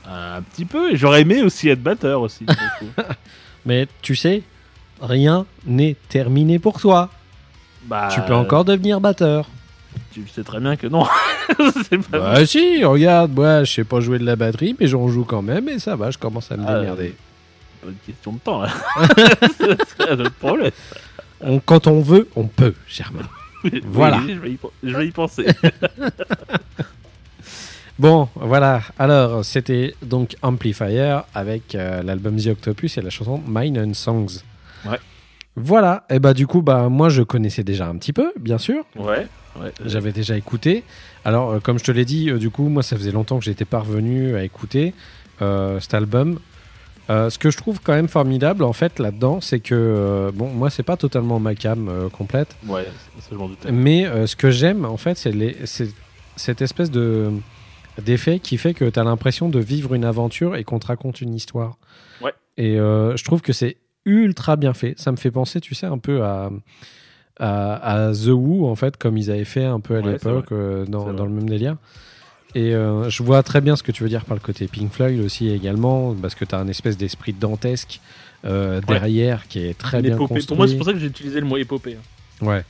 [0.06, 2.47] Un petit peu, et j'aurais aimé aussi être batteur aussi.
[3.66, 4.44] Mais tu sais,
[5.02, 7.10] rien n'est terminé pour toi.
[7.89, 9.47] Bah, tu peux encore devenir batteur.
[10.12, 11.05] Tu sais très bien que non.
[12.10, 15.24] Pas Bah si, regarde, moi je sais pas jouer de la batterie, mais j'en joue
[15.24, 17.15] quand même et ça va, je commence à me Ah, démerder.
[17.82, 18.69] pas une question de temps là.
[19.98, 20.70] c'est notre problème.
[21.40, 23.23] On- quand on veut, on peut, Germain.
[23.86, 24.19] Voilà.
[24.24, 25.47] Oui, je, vais y, pen- je vais y penser.
[27.98, 28.82] Bon, voilà.
[28.98, 34.43] Alors, c'était donc Amplifier avec euh, l'album The Octopus et la chanson Mine and Songs.
[34.85, 34.98] Ouais.
[35.62, 36.05] Voilà.
[36.10, 38.85] Et bah du coup, bah moi je connaissais déjà un petit peu, bien sûr.
[38.97, 39.26] ouais.
[39.60, 39.72] ouais.
[39.85, 40.85] J'avais déjà écouté.
[41.24, 43.44] Alors, euh, comme je te l'ai dit, euh, du coup, moi, ça faisait longtemps que
[43.44, 44.94] j'étais pas revenu à écouter
[45.43, 46.39] euh, cet album.
[47.10, 50.82] Ce que je trouve quand même formidable, en fait, là-dedans, c'est que, bon, moi, c'est
[50.82, 52.85] pas totalement ma cam complète, Ouais,
[53.18, 55.89] ça je mais ce que j'aime, en fait, c'est les- c'est
[56.36, 57.30] cette espèce de
[58.02, 61.22] d'effet qui fait que tu as l'impression de vivre une aventure et qu'on te raconte
[61.22, 61.78] une histoire.
[62.20, 62.35] Ouais.
[62.59, 64.94] Et je trouve que c'est ultra bien fait.
[64.98, 66.50] Ça me fait penser, tu sais, un peu à,
[67.38, 70.52] à, à The Who, en fait, comme ils avaient fait un peu à Ouais, l'époque,
[70.52, 71.76] euh, dans, le même délire.
[72.54, 74.90] Et euh, je vois très bien ce que tu veux dire par le côté Pink
[74.92, 78.00] Floyd aussi également, parce que tu as un espèce d'esprit dantesque
[78.46, 80.46] euh, derrière qui est très bien construit.
[80.46, 81.96] Pour moi, c'est pour ça que j'ai utilisé le mot épopée.
[82.42, 82.46] hein.
[82.46, 82.64] Ouais.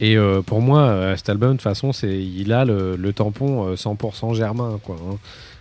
[0.00, 3.66] Et euh, pour moi, cet album, de toute façon, c'est, il a le, le tampon
[3.68, 4.96] euh, 100% germain, quoi.
[4.96, 5.16] hein.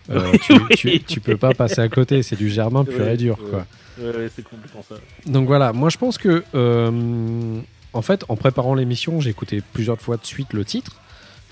[0.10, 3.18] Euh, tu, tu, tu peux pas passer à côté, c'est du germain pur Ouais, et
[3.18, 3.50] dur, ouais.
[3.50, 3.66] quoi.
[4.00, 4.96] Ouais, c'est complètement ça.
[5.26, 7.60] Donc voilà, moi je pense que, euh,
[7.94, 10.94] en fait, en préparant l'émission, j'ai écouté plusieurs fois de suite le titre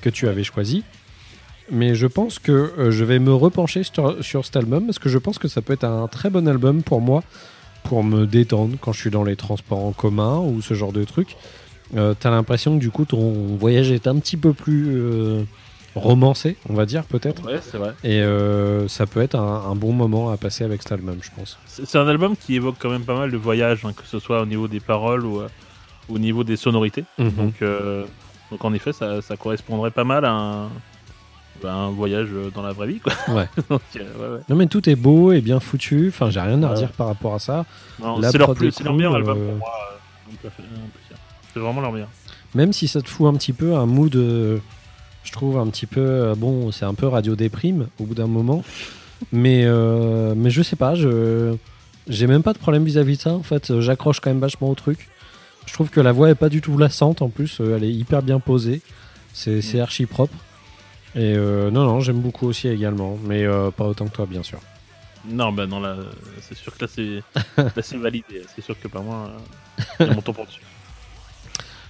[0.01, 0.83] que tu avais choisi.
[1.71, 5.09] Mais je pense que euh, je vais me repencher sur, sur cet album parce que
[5.09, 7.23] je pense que ça peut être un très bon album pour moi,
[7.83, 11.03] pour me détendre quand je suis dans les transports en commun ou ce genre de
[11.03, 11.35] truc.
[11.93, 15.45] T'as l'impression que du coup ton voyage est un petit peu plus
[15.95, 17.43] romancé, on va dire peut-être.
[17.45, 17.93] Ouais, c'est vrai.
[18.03, 21.29] Et euh, ça peut être un, un bon moment à passer avec cet album, je
[21.35, 21.57] pense.
[21.65, 24.41] C'est un album qui évoque quand même pas mal de voyages, hein, que ce soit
[24.41, 25.47] au niveau des paroles ou euh,
[26.09, 27.05] au niveau des sonorités.
[27.17, 28.03] Donc, euh,
[28.51, 30.69] donc en effet, ça, ça correspondrait pas mal à un,
[31.63, 32.99] un voyage dans la vraie vie.
[32.99, 33.13] Quoi.
[33.29, 33.49] Ouais.
[33.69, 34.39] Donc, ouais, ouais.
[34.49, 36.09] Non mais tout est beau et bien foutu.
[36.09, 37.65] Enfin, j'ai rien à redire par rapport à ça.
[38.21, 39.71] C'est leur, plus- leur meilleur album pour moi.
[41.53, 42.09] C'est vraiment leur meilleur.
[42.53, 44.15] Même si ça te fout un petit peu un mood,
[45.25, 48.27] je trouve un petit peu euh, bon, c'est un peu radio déprime au bout d'un
[48.27, 48.63] moment.
[49.33, 51.55] mais euh, mais je sais pas, je
[52.07, 53.33] j'ai même pas de problème vis-à-vis de ça.
[53.33, 55.09] En fait, j'accroche quand même vachement au truc.
[55.65, 57.21] Je trouve que la voix est pas du tout lassante.
[57.21, 58.81] En plus, euh, elle est hyper bien posée.
[59.33, 60.37] C'est c'est archi propre.
[61.15, 64.43] Et euh, non non, j'aime beaucoup aussi également, mais euh, pas autant que toi bien
[64.43, 64.59] sûr.
[65.27, 65.95] Non, bah non, là,
[66.41, 68.43] c'est sûr que là, c'est validé.
[68.53, 69.31] C'est sûr que pas moi,
[70.01, 70.61] euh, mon tampon dessus.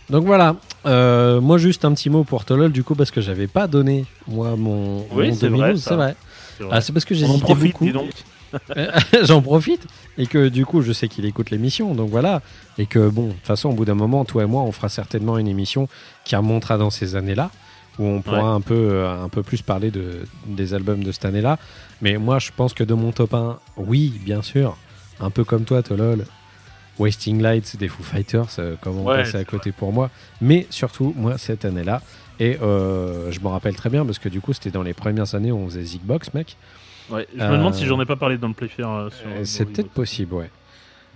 [0.09, 0.55] Donc voilà,
[0.85, 4.05] Euh, moi juste un petit mot pour Tolol du coup parce que j'avais pas donné
[4.27, 6.15] moi mon, Oui, mon c'est 2012, vrai, c'est vrai.
[6.71, 7.85] Ah, c'est parce que j'hésitais profite, beaucoup.
[7.85, 8.11] dis donc.
[9.23, 9.85] J'en profite
[10.17, 12.41] et que du coup je sais qu'il écoute l'émission donc voilà
[12.77, 14.87] et que bon de toute façon au bout d'un moment toi et moi on fera
[14.87, 15.89] certainement une émission
[16.23, 17.49] qui remontera dans ces années-là
[17.99, 18.55] où on pourra Ouais.
[18.55, 21.57] un peu euh, un peu plus parler de des albums de cette année-là
[22.01, 24.77] mais moi je pense que de mon top 1 oui bien sûr
[25.19, 26.25] un peu comme toi Tolol
[26.99, 30.09] Wasting Lights des Foo Fighters euh, comment Ouais, passer à c'est côté pour moi
[30.41, 32.01] mais surtout moi cette année-là
[32.39, 35.35] et euh, je m'en rappelle très bien parce que du coup c'était dans les premières
[35.35, 36.57] années où on faisait Zigbox mec
[37.09, 38.89] Ouais, je Euh, me demande si j'en ai pas parlé dans le playfair.
[38.89, 40.49] euh, euh, C'est peut-être possible, ouais.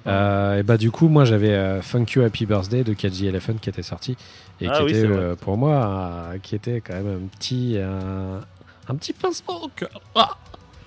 [0.07, 1.81] Euh, et bah du coup, moi j'avais euh,
[2.15, 4.15] You Happy Birthday de KG Elephant qui était sorti
[4.61, 5.73] et Ah qui oui, était euh, pour moi
[6.33, 8.39] euh, qui était quand même un petit un,
[8.87, 9.89] un petit pincement au cœur.
[10.15, 10.37] Ah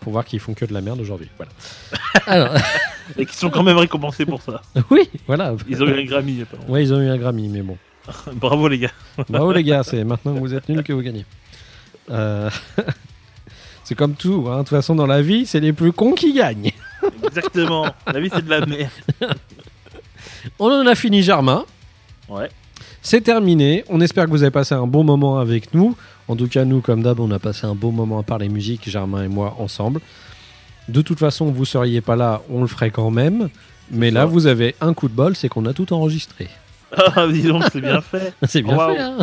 [0.02, 1.28] pour voir qu'ils font que de la merde aujourd'hui.
[1.36, 1.52] Voilà.
[2.26, 2.54] Alors,
[3.18, 4.62] Et qui sont quand même récompensés pour ça.
[4.90, 5.54] oui, voilà.
[5.68, 6.44] Ils ont eu un Grammy.
[6.68, 7.78] Ouais, ils ont eu un Grammy, mais bon.
[8.34, 8.92] Bravo les gars.
[9.28, 11.24] Bravo les gars, c'est maintenant que vous êtes nuls que vous gagnez.
[12.10, 12.50] Euh,
[13.84, 14.58] c'est comme tout, hein.
[14.58, 16.72] de toute façon dans la vie, c'est les plus cons qui gagnent.
[17.24, 17.86] Exactement.
[18.12, 18.90] La vie c'est de la merde.
[20.58, 21.64] On en a fini Germain.
[22.28, 22.48] Ouais.
[23.02, 23.84] C'est terminé.
[23.88, 25.96] On espère que vous avez passé un bon moment avec nous.
[26.28, 28.88] En tout cas, nous, comme d'hab, on a passé un beau moment à parler musique,
[28.88, 30.00] Germain et moi, ensemble.
[30.88, 33.48] De toute façon, vous seriez pas là, on le ferait quand même.
[33.90, 36.48] Mais là, vous avez un coup de bol, c'est qu'on a tout enregistré.
[37.16, 38.34] Ah, dis donc, c'est bien fait.
[38.46, 39.16] C'est bien fait, hein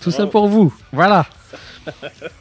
[0.00, 0.74] Tout ça pour vous.
[0.92, 1.26] Voilà.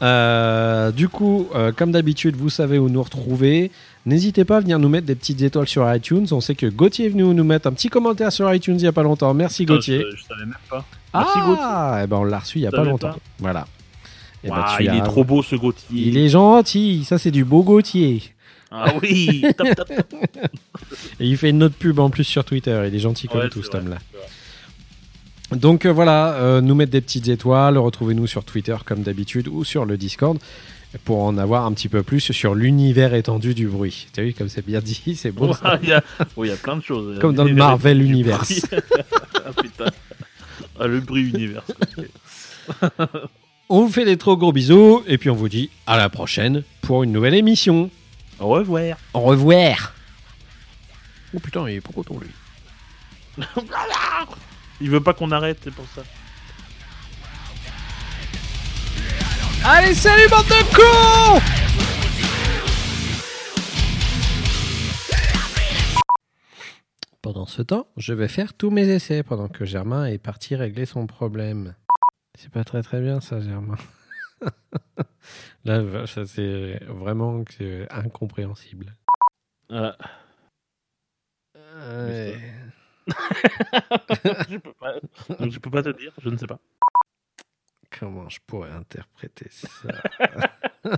[0.04, 3.72] Euh, du coup, euh, comme d'habitude, vous savez où nous retrouver.
[4.06, 6.28] N'hésitez pas à venir nous mettre des petites étoiles sur iTunes.
[6.32, 8.88] On sait que Gauthier est venu nous mettre un petit commentaire sur iTunes il y
[8.88, 9.34] a pas longtemps.
[9.34, 10.06] Merci Putain, Gauthier.
[10.12, 10.86] Je, je savais même pas.
[11.14, 11.64] Merci Gauthier.
[11.64, 13.14] ah, eh ben on l'a reçu il y a pas longtemps.
[13.14, 13.18] pas.
[13.40, 13.66] Voilà.
[14.44, 16.08] Eh ben, il as- est trop beau ce Gauthier.
[16.08, 17.04] Il est gentil.
[17.06, 18.24] Ça, c'est du beau Gauthier.
[18.72, 19.44] Ah oui.
[19.58, 20.40] top, top, top.
[21.20, 22.84] Et il fait une autre pub en plus sur Twitter.
[22.88, 23.98] Il est gentil comme Ouais, tout, cet homme-là.
[25.52, 29.66] Donc euh, voilà, euh, nous mettre des petites étoiles, retrouvez-nous sur Twitter comme d'habitude ou
[29.66, 30.38] sur le Discord
[31.04, 34.08] pour en avoir un petit peu plus sur l'univers étendu du bruit.
[34.14, 35.48] T'as vu comme c'est bien dit, c'est beau.
[35.48, 36.02] Ouais, il y a,
[36.38, 37.20] oui, il y a plein de choses.
[37.20, 38.66] Comme dans le Marvel Universe.
[39.46, 39.86] ah putain.
[40.80, 41.64] Ah, le bruit univers.
[43.74, 46.66] On vous fait des trop gros bisous et puis on vous dit à la prochaine
[46.82, 47.90] pour une nouvelle émission.
[48.38, 48.98] Au revoir.
[49.14, 49.94] Au revoir.
[51.34, 53.46] Oh putain, il est pas content lui.
[54.82, 56.02] Il veut pas qu'on arrête, c'est pour ça.
[59.64, 61.42] Allez, salut bande de cons
[67.22, 70.86] Pendant ce temps, je vais faire tous mes essais pendant que Germain est parti régler
[70.86, 71.74] son problème.
[72.42, 73.76] C'est pas très très bien ça, Germain.
[75.64, 77.44] Là, ça c'est vraiment
[77.92, 78.96] incompréhensible.
[79.70, 79.96] Voilà.
[81.56, 82.36] Ouais.
[84.50, 84.96] je peux pas.
[85.38, 86.58] Donc je peux pas te dire, je ne sais pas.
[88.00, 89.90] Comment je pourrais interpréter ça?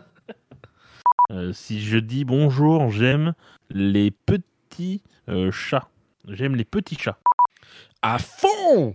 [1.31, 3.33] Euh, si je dis bonjour, j'aime
[3.69, 5.87] les petits euh, chats.
[6.27, 7.17] J'aime les petits chats.
[8.01, 8.93] À fond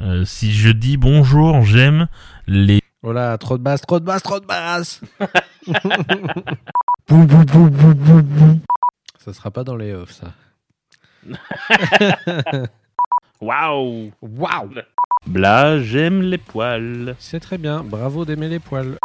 [0.00, 2.06] Euh, si je dis bonjour, j'aime
[2.46, 2.80] les.
[3.02, 5.00] Oh là, trop de basse, trop de basse, trop de basse.
[9.18, 10.32] Ça sera pas dans les offs, ça.
[13.40, 14.74] Waouh Waouh
[15.26, 17.16] Bla, j'aime les poils.
[17.18, 18.98] C'est très bien, bravo d'aimer les poils.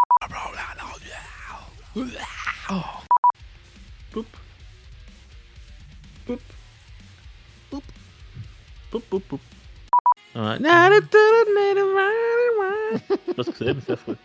[4.12, 4.28] Poup.
[6.26, 6.40] Poup.
[7.70, 7.84] Poup.
[8.92, 9.42] Poup, poup, poup.
[10.36, 10.58] Ouais.
[12.94, 14.18] Je sais pas ce que c'est, mais c'est affreux.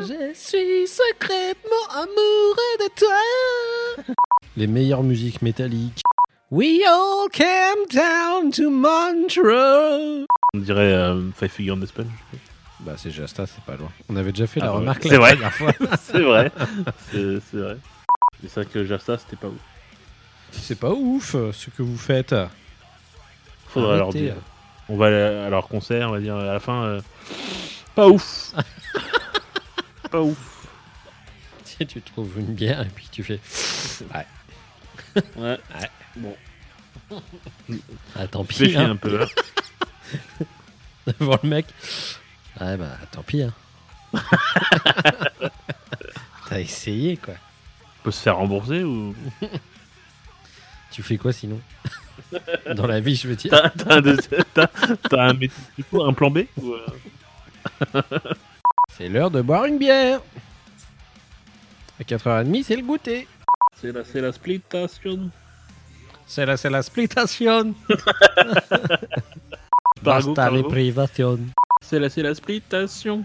[0.00, 4.14] Je suis secrètement amoureux de toi.
[4.56, 6.02] Les meilleures musiques métalliques.
[6.50, 10.26] We all came down to Montreux.
[10.54, 12.10] On dirait euh, Five Figure in Espagne.
[12.80, 13.90] Bah c'est Jasta, c'est pas loin.
[14.10, 15.30] On avait déjà fait Ah la bah, remarque c'est la vrai.
[15.36, 15.72] dernière fois.
[16.02, 16.52] c'est vrai.
[17.10, 17.76] C'est c'est vrai.
[18.42, 19.60] C'est vrai que Jasta, c'était pas ouf.
[20.50, 22.34] c'est pas ouf euh, ce que vous faites.
[23.68, 24.20] Faudrait leur Arrêtez.
[24.20, 24.36] dire.
[24.88, 26.84] On va aller à leur concert, on va dire à la fin.
[26.84, 27.00] euh,
[27.94, 28.52] Pas ouf.
[30.10, 30.66] pas ouf.
[31.64, 33.40] Si tu trouves une bière et puis tu fais.
[34.14, 34.26] Ouais.
[35.36, 35.58] Ouais.
[36.16, 36.36] Bon.
[38.16, 38.74] Ah tant pis.
[38.76, 38.90] Hein.
[38.92, 39.22] un peu.
[39.22, 39.26] hein.
[41.18, 41.66] Devant le mec.
[42.60, 43.42] Ouais bah tant pis.
[43.42, 43.52] Hein.
[46.48, 47.34] T'as essayé quoi.
[48.00, 49.14] On peut se faire rembourser ou?
[50.90, 51.60] Tu fais quoi sinon?
[52.74, 53.50] Dans la vie, je veux dire.
[53.50, 54.70] T'as t'as un, deuxi- t'as-
[55.08, 58.00] t'as un, métier- du coup, un plan B ou, euh,
[58.96, 60.20] C'est l'heure de boire une bière.
[62.00, 63.28] À 4h30, c'est le goûter.
[63.80, 65.30] C'est la, c'est la splitation.
[66.26, 67.74] C'est la, c'est la splitation.
[70.02, 71.38] Basta les privations.
[71.82, 73.24] C'est la, c'est la splitation.